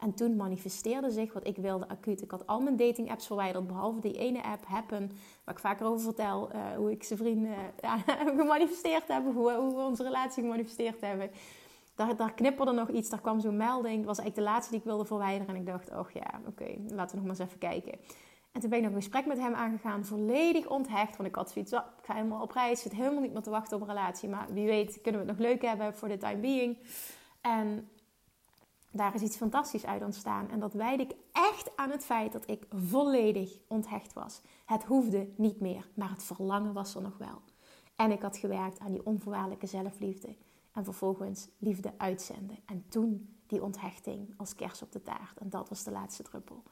En 0.00 0.14
toen 0.14 0.36
manifesteerde 0.36 1.10
zich 1.10 1.32
wat 1.32 1.46
ik 1.46 1.56
wilde 1.56 1.88
acuut. 1.88 2.22
Ik 2.22 2.30
had 2.30 2.46
al 2.46 2.60
mijn 2.60 2.76
dating 2.76 3.10
apps 3.10 3.26
verwijderd, 3.26 3.66
behalve 3.66 4.00
die 4.00 4.18
ene 4.18 4.42
app, 4.42 4.66
Happen, 4.66 5.10
waar 5.44 5.54
ik 5.54 5.60
vaker 5.60 5.86
over 5.86 6.00
vertel. 6.00 6.50
Uh, 6.54 6.76
hoe 6.76 6.90
ik 6.90 7.02
zijn 7.02 7.18
vrienden 7.18 7.54
gemanifesteerd 8.38 9.08
heb, 9.08 9.24
hoe, 9.24 9.52
hoe, 9.52 9.74
we 9.74 9.82
onze 9.82 10.02
relatie 10.02 10.42
gemanifesteerd 10.42 11.00
hebben. 11.00 11.30
Daar, 11.94 12.16
daar 12.16 12.32
knipperde 12.32 12.72
nog 12.72 12.88
iets, 12.88 13.10
daar 13.10 13.20
kwam 13.20 13.40
zo'n 13.40 13.56
melding. 13.56 13.96
Dat 13.96 14.06
was 14.06 14.18
eigenlijk 14.18 14.46
de 14.46 14.52
laatste 14.52 14.70
die 14.70 14.80
ik 14.80 14.86
wilde 14.86 15.04
verwijderen. 15.04 15.54
En 15.54 15.60
ik 15.60 15.66
dacht, 15.66 15.90
oh 15.90 16.10
ja, 16.10 16.40
oké, 16.46 16.76
laten 16.88 17.10
we 17.10 17.22
nog 17.22 17.30
maar 17.30 17.40
eens 17.40 17.48
even 17.48 17.58
kijken. 17.58 17.98
En 18.52 18.60
toen 18.60 18.70
ben 18.70 18.78
ik 18.78 18.84
nog 18.84 18.94
een 18.94 19.02
gesprek 19.02 19.26
met 19.26 19.38
hem 19.38 19.54
aangegaan, 19.54 20.04
volledig 20.04 20.68
onthecht. 20.68 21.16
Want 21.16 21.28
ik 21.28 21.34
had 21.34 21.50
zoiets, 21.50 21.72
ik 21.72 21.82
ga 22.02 22.14
helemaal 22.14 22.42
op 22.42 22.52
reis, 22.52 22.82
zit 22.82 22.92
helemaal 22.92 23.20
niet 23.20 23.32
meer 23.32 23.42
te 23.42 23.50
wachten 23.50 23.76
op 23.76 23.82
een 23.82 23.94
relatie. 23.94 24.28
Maar 24.28 24.46
wie 24.52 24.66
weet 24.66 25.00
kunnen 25.02 25.20
we 25.20 25.26
het 25.26 25.38
nog 25.38 25.46
leuk 25.46 25.62
hebben 25.62 25.94
voor 25.94 26.08
de 26.08 26.16
time 26.16 26.40
being. 26.40 26.78
En 27.40 27.88
daar 28.90 29.14
is 29.14 29.22
iets 29.22 29.36
fantastisch 29.36 29.86
uit 29.86 30.02
ontstaan. 30.02 30.48
En 30.48 30.60
dat 30.60 30.72
wijd 30.72 31.00
ik 31.00 31.14
echt 31.32 31.76
aan 31.76 31.90
het 31.90 32.04
feit 32.04 32.32
dat 32.32 32.50
ik 32.50 32.66
volledig 32.70 33.58
onthecht 33.68 34.12
was. 34.12 34.40
Het 34.64 34.84
hoefde 34.84 35.28
niet 35.36 35.60
meer, 35.60 35.88
maar 35.94 36.10
het 36.10 36.22
verlangen 36.22 36.72
was 36.72 36.94
er 36.94 37.02
nog 37.02 37.18
wel. 37.18 37.42
En 37.96 38.10
ik 38.10 38.22
had 38.22 38.36
gewerkt 38.36 38.78
aan 38.78 38.92
die 38.92 39.06
onvoorwaardelijke 39.06 39.66
zelfliefde. 39.66 40.36
En 40.72 40.84
vervolgens 40.84 41.48
liefde 41.58 41.92
uitzenden. 41.96 42.58
En 42.66 42.84
toen 42.88 43.36
die 43.46 43.62
onthechting 43.62 44.34
als 44.36 44.54
kers 44.54 44.82
op 44.82 44.92
de 44.92 45.02
taart. 45.02 45.38
En 45.38 45.50
dat 45.50 45.68
was 45.68 45.84
de 45.84 45.90
laatste 45.90 46.22
druppel. 46.22 46.62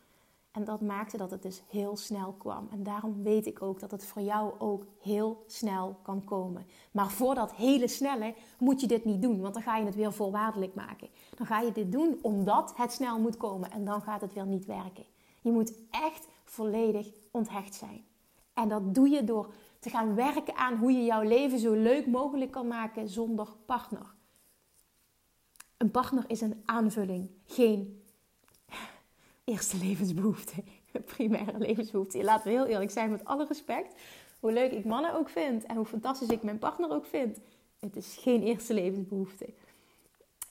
En 0.58 0.64
dat 0.64 0.80
maakte 0.80 1.16
dat 1.16 1.30
het 1.30 1.42
dus 1.42 1.62
heel 1.68 1.96
snel 1.96 2.32
kwam. 2.38 2.68
En 2.70 2.82
daarom 2.82 3.22
weet 3.22 3.46
ik 3.46 3.62
ook 3.62 3.80
dat 3.80 3.90
het 3.90 4.04
voor 4.04 4.22
jou 4.22 4.52
ook 4.58 4.86
heel 5.00 5.44
snel 5.46 5.96
kan 6.02 6.24
komen. 6.24 6.66
Maar 6.90 7.10
voor 7.10 7.34
dat 7.34 7.52
hele 7.52 7.88
snelle 7.88 8.34
moet 8.58 8.80
je 8.80 8.86
dit 8.86 9.04
niet 9.04 9.22
doen, 9.22 9.40
want 9.40 9.54
dan 9.54 9.62
ga 9.62 9.76
je 9.76 9.84
het 9.84 9.94
weer 9.94 10.12
voorwaardelijk 10.12 10.74
maken. 10.74 11.08
Dan 11.34 11.46
ga 11.46 11.60
je 11.60 11.72
dit 11.72 11.92
doen 11.92 12.18
omdat 12.22 12.72
het 12.76 12.92
snel 12.92 13.18
moet 13.18 13.36
komen 13.36 13.70
en 13.70 13.84
dan 13.84 14.02
gaat 14.02 14.20
het 14.20 14.32
weer 14.32 14.46
niet 14.46 14.66
werken. 14.66 15.04
Je 15.40 15.52
moet 15.52 15.72
echt 15.90 16.28
volledig 16.44 17.12
onthecht 17.30 17.74
zijn. 17.74 18.04
En 18.54 18.68
dat 18.68 18.94
doe 18.94 19.08
je 19.08 19.24
door 19.24 19.54
te 19.78 19.90
gaan 19.90 20.14
werken 20.14 20.56
aan 20.56 20.76
hoe 20.76 20.92
je 20.92 21.04
jouw 21.04 21.22
leven 21.22 21.58
zo 21.58 21.72
leuk 21.72 22.06
mogelijk 22.06 22.50
kan 22.50 22.66
maken 22.66 23.08
zonder 23.08 23.48
partner. 23.66 24.14
Een 25.76 25.90
partner 25.90 26.24
is 26.26 26.40
een 26.40 26.62
aanvulling, 26.64 27.30
geen 27.46 28.02
eerste 29.48 29.76
levensbehoefte. 29.76 30.54
Primaire 31.16 31.58
levensbehoefte. 31.58 32.24
Laten 32.24 32.44
we 32.44 32.50
heel 32.50 32.66
eerlijk 32.66 32.90
zijn, 32.90 33.10
met 33.10 33.24
alle 33.24 33.46
respect. 33.46 33.94
Hoe 34.40 34.52
leuk 34.52 34.72
ik 34.72 34.84
mannen 34.84 35.14
ook 35.14 35.28
vind 35.28 35.64
en 35.64 35.76
hoe 35.76 35.84
fantastisch 35.84 36.28
ik 36.28 36.42
mijn 36.42 36.58
partner 36.58 36.90
ook 36.90 37.06
vind. 37.06 37.40
Het 37.78 37.96
is 37.96 38.16
geen 38.20 38.42
eerste 38.42 38.74
levensbehoefte. 38.74 39.54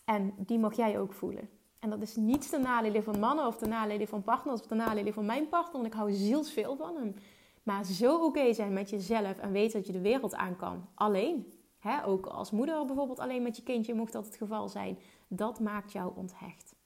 En 0.05 0.33
die 0.37 0.59
mag 0.59 0.75
jij 0.75 0.99
ook 0.99 1.13
voelen. 1.13 1.49
En 1.79 1.89
dat 1.89 2.01
is 2.01 2.15
niet 2.15 2.49
de 2.51 2.57
nadelen 2.57 3.03
van 3.03 3.19
mannen 3.19 3.47
of 3.47 3.57
de 3.57 3.67
nadelen 3.67 4.07
van 4.07 4.23
partners 4.23 4.59
of 4.59 4.67
de 4.67 4.75
nadelen 4.75 5.13
van 5.13 5.25
mijn 5.25 5.49
partner. 5.49 5.73
Want 5.73 5.85
ik 5.85 5.93
hou 5.93 6.11
zielsveel 6.11 6.75
van 6.75 6.95
hem. 6.95 7.15
Maar 7.63 7.85
zo 7.85 8.25
oké 8.25 8.53
zijn 8.53 8.73
met 8.73 8.89
jezelf 8.89 9.37
en 9.37 9.51
weten 9.51 9.77
dat 9.77 9.87
je 9.87 9.93
de 9.93 10.01
wereld 10.01 10.35
aan 10.35 10.55
kan. 10.55 10.87
Alleen. 10.93 11.53
Hè, 11.79 12.05
ook 12.05 12.25
als 12.25 12.51
moeder 12.51 12.85
bijvoorbeeld 12.85 13.19
alleen 13.19 13.43
met 13.43 13.57
je 13.57 13.63
kindje 13.63 13.93
mocht 13.93 14.13
dat 14.13 14.25
het 14.25 14.35
geval 14.35 14.69
zijn. 14.69 14.99
Dat 15.27 15.59
maakt 15.59 15.91
jou 15.91 16.11
onthecht. 16.15 16.76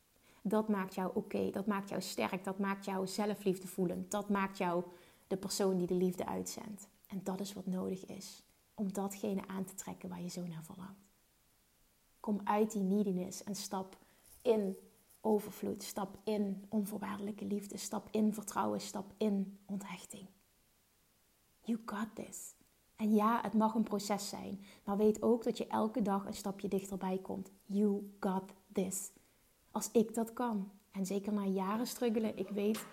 Dat 0.42 0.68
maakt 0.68 0.96
jou 0.96 1.12
oké, 1.14 1.50
dat 1.50 1.66
maakt 1.66 1.90
jou 1.90 2.02
sterk, 2.02 2.44
dat 2.44 2.60
maakt 2.60 2.86
jou 2.86 3.08
zelfliefde 3.08 3.68
voelen. 3.68 4.06
Dat 4.10 4.30
maakt 4.30 4.58
jou 4.58 4.84
de 5.28 5.38
persoon 5.38 5.78
die 5.78 5.88
de 5.88 5.94
liefde 5.94 6.26
uitzendt. 6.26 6.88
En 7.08 7.22
dat 7.24 7.40
is 7.40 7.54
wat 7.54 7.66
nodig 7.66 8.06
is 8.06 8.44
om 8.74 8.94
datgene 8.94 9.48
aan 9.48 9.66
te 9.66 9.74
trekken 9.74 10.10
waar 10.10 10.22
je 10.22 10.30
zo 10.30 10.48
naar 10.48 10.64
verlangt. 10.64 11.10
Kom 12.20 12.42
uit 12.44 12.72
die 12.72 12.82
neediness 12.82 13.44
en 13.44 13.56
stap 13.56 13.98
in 14.42 14.78
overvloed, 15.22 15.84
stap 15.84 16.18
in 16.24 16.66
onvoorwaardelijke 16.70 17.46
liefde, 17.46 17.78
stap 17.78 18.08
in 18.12 18.34
vertrouwen, 18.34 18.82
stap 18.82 19.14
in 19.18 19.60
onthechting. 19.66 20.28
You 21.62 21.80
got 21.86 22.08
this. 22.16 22.56
En 22.96 23.14
ja, 23.14 23.42
het 23.42 23.54
mag 23.54 23.74
een 23.74 23.84
proces 23.84 24.30
zijn, 24.30 24.66
maar 24.84 24.98
weet 24.98 25.22
ook 25.22 25.44
dat 25.44 25.58
je 25.58 25.68
elke 25.68 26.02
dag 26.02 26.26
een 26.26 26.34
stapje 26.34 26.68
dichterbij 26.68 27.18
komt. 27.18 27.52
You 27.66 28.16
got 28.20 28.54
this. 28.72 29.12
Als 29.72 29.90
ik 29.92 30.14
dat 30.14 30.34
kan. 30.34 30.72
En 30.92 31.06
zeker 31.06 31.34
na 31.34 31.46
jaren 31.46 31.88
struggelen, 31.88 32.38
ik 32.38 32.50
weet 32.50 32.86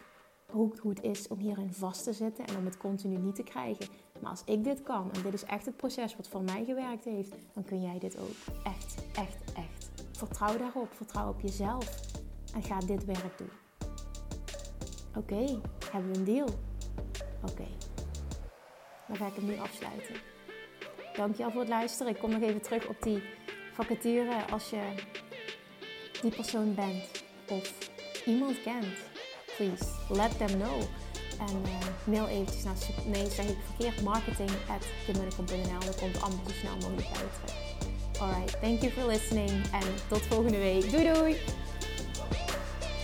ook 0.52 0.78
hoe 0.78 0.90
het 0.90 1.02
is 1.02 1.28
om 1.28 1.38
hierin 1.38 1.72
vast 1.72 2.04
te 2.04 2.12
zitten 2.12 2.46
en 2.46 2.56
om 2.56 2.64
het 2.64 2.76
continu 2.76 3.16
niet 3.16 3.34
te 3.34 3.42
krijgen. 3.42 3.86
Maar 4.20 4.30
als 4.30 4.42
ik 4.44 4.64
dit 4.64 4.82
kan, 4.82 5.12
en 5.12 5.22
dit 5.22 5.32
is 5.32 5.44
echt 5.44 5.66
het 5.66 5.76
proces 5.76 6.16
wat 6.16 6.28
voor 6.28 6.42
mij 6.42 6.64
gewerkt 6.64 7.04
heeft, 7.04 7.34
dan 7.54 7.64
kun 7.64 7.82
jij 7.82 7.98
dit 7.98 8.18
ook. 8.18 8.54
Echt, 8.64 8.94
echt, 9.14 9.52
echt. 9.54 9.90
Vertrouw 10.12 10.58
daarop, 10.58 10.92
vertrouw 10.92 11.28
op 11.28 11.40
jezelf 11.40 12.00
en 12.54 12.62
ga 12.62 12.78
dit 12.78 13.04
werk 13.04 13.38
doen. 13.38 13.50
Oké, 15.16 15.60
hebben 15.90 16.12
we 16.12 16.18
een 16.18 16.24
deal? 16.24 16.48
Oké, 17.50 17.66
dan 19.06 19.16
ga 19.16 19.26
ik 19.26 19.34
hem 19.34 19.44
nu 19.44 19.58
afsluiten. 19.58 20.14
Dankjewel 21.14 21.50
voor 21.50 21.60
het 21.60 21.70
luisteren. 21.70 22.12
Ik 22.12 22.18
kom 22.18 22.30
nog 22.30 22.42
even 22.42 22.62
terug 22.62 22.88
op 22.88 23.02
die 23.02 23.22
vacature 23.72 24.46
als 24.50 24.70
je 24.70 24.94
die 26.22 26.30
persoon 26.30 26.74
bent 26.74 27.04
of 27.48 27.72
iemand 28.26 28.62
kent, 28.62 28.96
please 29.56 29.84
let 30.08 30.38
them 30.38 30.60
know. 30.60 30.80
En 31.38 31.62
uh, 31.64 31.86
mail 32.04 32.28
eventjes 32.28 32.62
naar, 32.64 32.74
nee 33.04 33.30
zeg 33.30 33.46
ik 33.46 33.56
verkeerd, 33.66 34.02
marketing 34.02 34.50
at 34.50 34.86
Dan 35.06 35.94
komt 36.00 36.22
allemaal 36.22 36.44
zo 36.46 36.54
snel 36.60 36.74
mogelijk 36.74 37.08
bij. 37.12 37.56
Alright, 38.20 38.60
thank 38.60 38.80
you 38.80 38.92
for 38.92 39.06
listening 39.06 39.50
en 39.50 39.94
tot 40.08 40.22
volgende 40.26 40.58
week. 40.58 40.90
Doei 40.90 41.12
doei! 41.12 41.36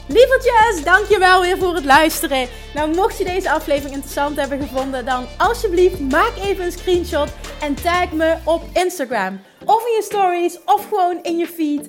Lievertjes, 0.08 0.84
dankjewel 0.84 1.40
weer 1.40 1.58
voor 1.58 1.74
het 1.74 1.84
luisteren. 1.84 2.48
Nou, 2.74 2.94
mocht 2.94 3.18
je 3.18 3.24
deze 3.24 3.50
aflevering 3.50 3.94
interessant 3.94 4.36
hebben 4.36 4.60
gevonden, 4.60 5.04
dan 5.04 5.26
alsjeblieft 5.38 6.00
maak 6.00 6.32
even 6.36 6.64
een 6.64 6.72
screenshot 6.72 7.28
en 7.60 7.74
tag 7.74 8.12
me 8.12 8.36
op 8.44 8.62
Instagram. 8.72 9.40
Of 9.64 9.86
in 9.86 9.94
je 9.94 10.02
stories, 10.02 10.58
of 10.64 10.88
gewoon 10.88 11.18
in 11.22 11.36
je 11.36 11.46
feed. 11.46 11.88